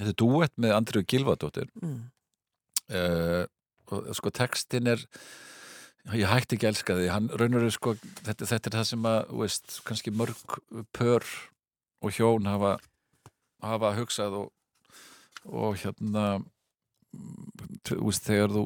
þetta 0.00 0.10
er 0.14 0.18
duett 0.24 0.54
með 0.64 0.72
Andriu 0.78 1.04
Gilvadóttir 1.04 1.68
Mm. 1.82 1.98
uh, 2.90 3.44
og 3.92 4.08
sko 4.16 4.30
textin 4.34 4.86
er, 4.94 5.02
ég 6.14 6.28
hætti 6.30 6.56
ekki 6.56 6.68
að 6.68 6.72
elska 6.74 6.96
því, 6.98 7.08
hann 7.12 7.28
raunur 7.40 7.66
er 7.66 7.74
sko, 7.74 7.94
þetta, 8.24 8.48
þetta 8.52 8.70
er 8.70 8.76
það 8.78 8.88
sem 8.92 9.08
að, 9.10 9.20
þú 9.30 9.42
veist, 9.42 9.76
kannski 9.88 10.14
mörg 10.14 10.56
pör 10.96 11.26
og 12.04 12.16
hjón 12.16 12.48
hafa, 12.48 12.76
hafa 13.64 13.92
hugsað 13.98 14.38
og, 14.42 14.50
og 15.48 15.76
hérna, 15.82 16.24
þú 17.84 18.00
veist, 18.06 18.24
þegar 18.26 18.52
þú 18.56 18.64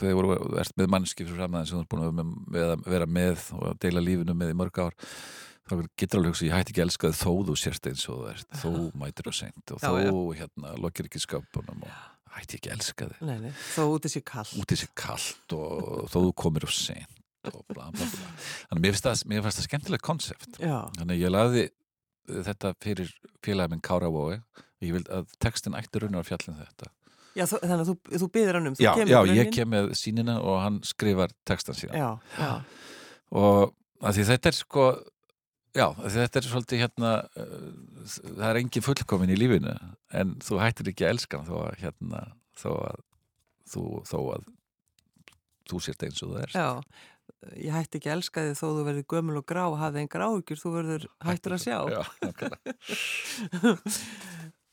þegar 0.00 0.16
voru, 0.20 0.34
þú 0.38 0.58
ert 0.62 0.76
með 0.78 0.90
mannski 0.94 1.24
fyrir 1.26 1.38
fram 1.40 1.54
aðeins 1.58 1.72
sem 1.72 1.80
þú 1.80 1.82
ert 1.84 1.90
búin 1.90 2.02
að 2.02 2.10
vera 2.54 2.74
með, 2.78 2.84
vera 2.94 3.08
með 3.10 3.46
og 3.58 3.78
deila 3.82 4.02
lífinu 4.04 4.36
með 4.38 4.52
í 4.52 4.58
mörg 4.60 4.78
ár 4.86 4.94
þá 5.70 5.74
getur 5.98 6.20
alveg 6.20 6.32
hugsað, 6.32 6.46
ég 6.46 6.54
hætti 6.56 6.72
ekki 6.72 6.82
að 6.82 6.86
elska 6.86 7.10
þó 7.14 7.32
þú 7.48 7.56
sérst 7.58 7.88
eins 7.90 8.04
og 8.10 8.20
þú 8.22 8.28
ert, 8.30 8.48
þó 8.62 8.70
mætir 9.02 9.30
og 9.30 9.36
seint 9.36 9.74
og 9.74 9.82
Já, 9.82 9.90
þó 9.90 9.98
já. 9.98 10.38
hérna 10.40 10.72
lokir 10.82 11.10
ekki 11.10 11.22
sköpunum 11.26 11.84
og 11.86 11.98
hætti 12.36 12.58
ekki 12.58 12.70
að 12.70 12.76
elska 12.76 13.08
þig? 13.10 13.24
Nei, 13.28 13.36
nei, 13.46 13.50
þó 13.74 13.82
út 13.86 14.06
þessi 14.06 14.22
kall. 14.30 14.46
út 14.60 14.74
í 14.74 14.78
sig 14.80 14.92
kallt 14.98 15.56
og 15.56 16.06
þó 16.12 16.16
þú 16.18 16.30
komir 16.44 16.66
og 16.68 16.74
seint 16.74 17.18
og 17.50 17.62
bla 17.72 17.88
bla 17.94 18.06
bla. 18.06 18.30
Þannig 18.68 18.82
mér 18.84 18.96
finnst 18.96 19.06
það, 19.08 19.22
mér 19.32 19.44
finnst 19.46 19.60
það 19.60 19.68
skemmtilegt 19.68 20.04
konsept. 20.06 20.58
Þannig 20.60 21.22
ég 21.22 21.32
laði 21.32 21.68
þetta 22.30 22.74
fyrir 22.84 23.12
félagin 23.42 23.82
Kára 23.82 24.10
Vói 24.12 24.40
ég 24.80 24.96
vil 24.96 25.04
að 25.12 25.28
textin 25.42 25.76
ætti 25.76 26.02
raunar 26.02 26.24
að 26.24 26.30
fjallin 26.30 26.58
þetta. 26.60 26.90
Já 27.38 27.44
þú, 27.46 27.60
þannig 27.62 27.82
að 27.82 27.90
þú, 27.90 27.94
þú 28.20 28.28
byðir 28.34 28.56
hann 28.58 28.70
um, 28.70 28.76
já, 28.80 28.90
já 29.06 29.18
ég 29.36 29.52
kem 29.54 29.70
með 29.70 29.92
sínina 29.98 30.40
og 30.42 30.56
hann 30.64 30.80
skrifar 30.86 31.32
textan 31.46 31.78
síðan. 31.78 32.00
Já, 32.00 32.40
já, 32.40 32.50
og 33.38 33.76
því 34.02 34.24
þetta 34.32 34.50
er 34.50 34.56
sko 34.58 34.86
já, 35.76 35.86
þetta 36.16 36.40
er 36.40 36.48
svolítið 36.48 36.82
hérna 36.84 37.12
uh, 37.38 37.68
það 38.24 38.46
er 38.48 38.60
engin 38.62 38.86
fullkomin 38.86 39.32
í 39.34 39.38
lífinu 39.38 39.76
en 40.16 40.34
þú 40.44 40.60
hættir 40.62 40.90
ekki 40.92 41.06
að 41.06 41.14
elska 41.16 41.40
hann 41.40 41.50
þó 41.50 41.56
að 41.66 41.78
hérna 41.84 42.24
þó 42.58 42.70
að 42.74 43.06
þú, 43.70 43.84
þó 44.08 44.18
að 44.34 44.50
þú 45.70 45.80
sért 45.86 46.04
eins 46.08 46.22
og 46.26 46.34
það 46.34 46.44
er 46.44 46.58
já. 46.58 46.68
Ég 47.54 47.72
hætti 47.72 48.00
ekki 48.00 48.10
að 48.10 48.16
elska 48.18 48.42
þig 48.44 48.56
þó 48.58 48.66
þú 48.66 48.84
verður 48.88 49.04
gömul 49.14 49.38
og 49.38 49.46
grá, 49.48 49.62
hafði 49.80 50.02
engar 50.02 50.24
áhyggjur, 50.26 50.58
þú 50.60 50.72
verður 50.74 51.06
hættur 51.24 51.54
að 51.54 51.62
sjá. 51.62 51.76
já, 51.94 52.00
nákvæmlega. 52.26 52.74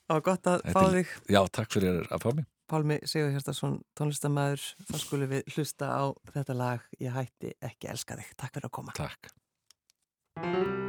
Það 0.07 0.15
var 0.15 0.23
gott 0.23 0.49
að 0.49 0.65
fá 0.73 0.81
þig, 0.95 1.13
já, 1.35 1.39
takk 1.51 1.73
fyrir 1.77 2.05
að 2.07 2.23
fá 2.23 2.29
mig 2.31 2.47
Pálmi 2.67 2.97
Sigur 3.07 3.31
Hjartarsson, 3.31 3.77
tónlistamæður. 3.95 4.65
Þá 4.89 4.95
skulum 4.99 5.31
við 5.31 5.53
hlusta 5.55 5.87
á 5.87 6.03
þetta 6.33 6.57
lag 6.59 6.83
Ég 6.99 7.15
hætti 7.15 7.55
ekki 7.63 7.87
að 7.87 7.95
elska 7.95 8.19
þig. 8.19 8.35
Takk 8.35 8.59
fyrir 8.59 8.67
að 8.67 8.75
koma. 8.81 8.97
takk 8.97 10.85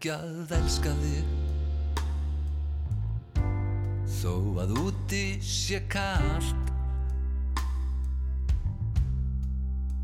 ekki 0.00 0.14
að 0.16 0.52
elska 0.56 0.90
þig. 0.96 1.24
Þó 4.08 4.30
að 4.62 4.70
úti 4.80 5.24
sé 5.44 5.82
kalt. 5.92 6.70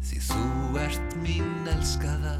Því 0.04 0.20
þú 0.26 0.42
ert 0.82 1.16
mín 1.22 1.70
elskaða. 1.72 2.34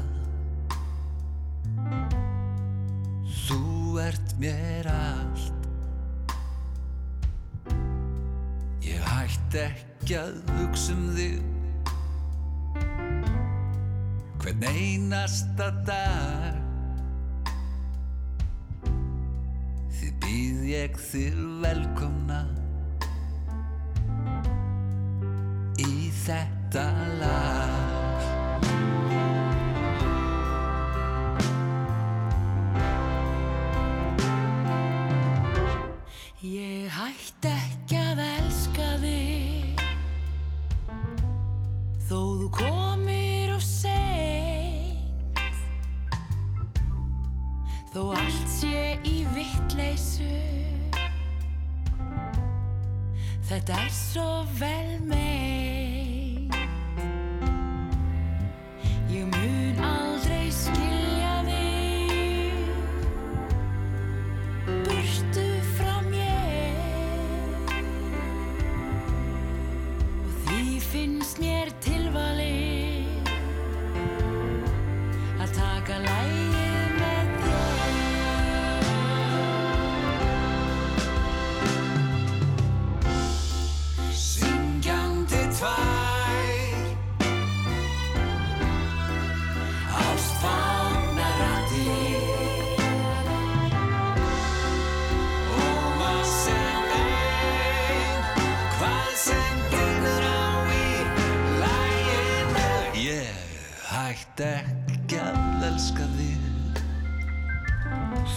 Þú 3.47 3.63
ert 4.05 4.35
mér 4.37 4.91
allt. 4.93 5.65
Ég 8.85 9.01
hætti 9.01 9.63
ekki 9.63 10.19
að 10.21 10.37
hugsa 10.59 10.93
um 10.93 11.09
þig. 11.17 11.41
Hvern 14.45 14.69
einasta 14.69 15.73
dag 15.89 16.56
ég 20.67 20.97
þér 20.99 21.35
velkomna 21.63 22.41
í 25.79 26.09
þetta 26.25 26.83
lag 27.21 27.76
hætt 104.37 104.45
ekki 104.45 105.17
að 105.17 105.63
elska 105.65 106.05
þig. 106.13 106.81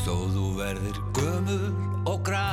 Þó 0.01 0.15
þú 0.33 0.45
verðir 0.57 1.01
gömur 1.17 1.67
og 2.09 2.23
græn. 2.25 2.50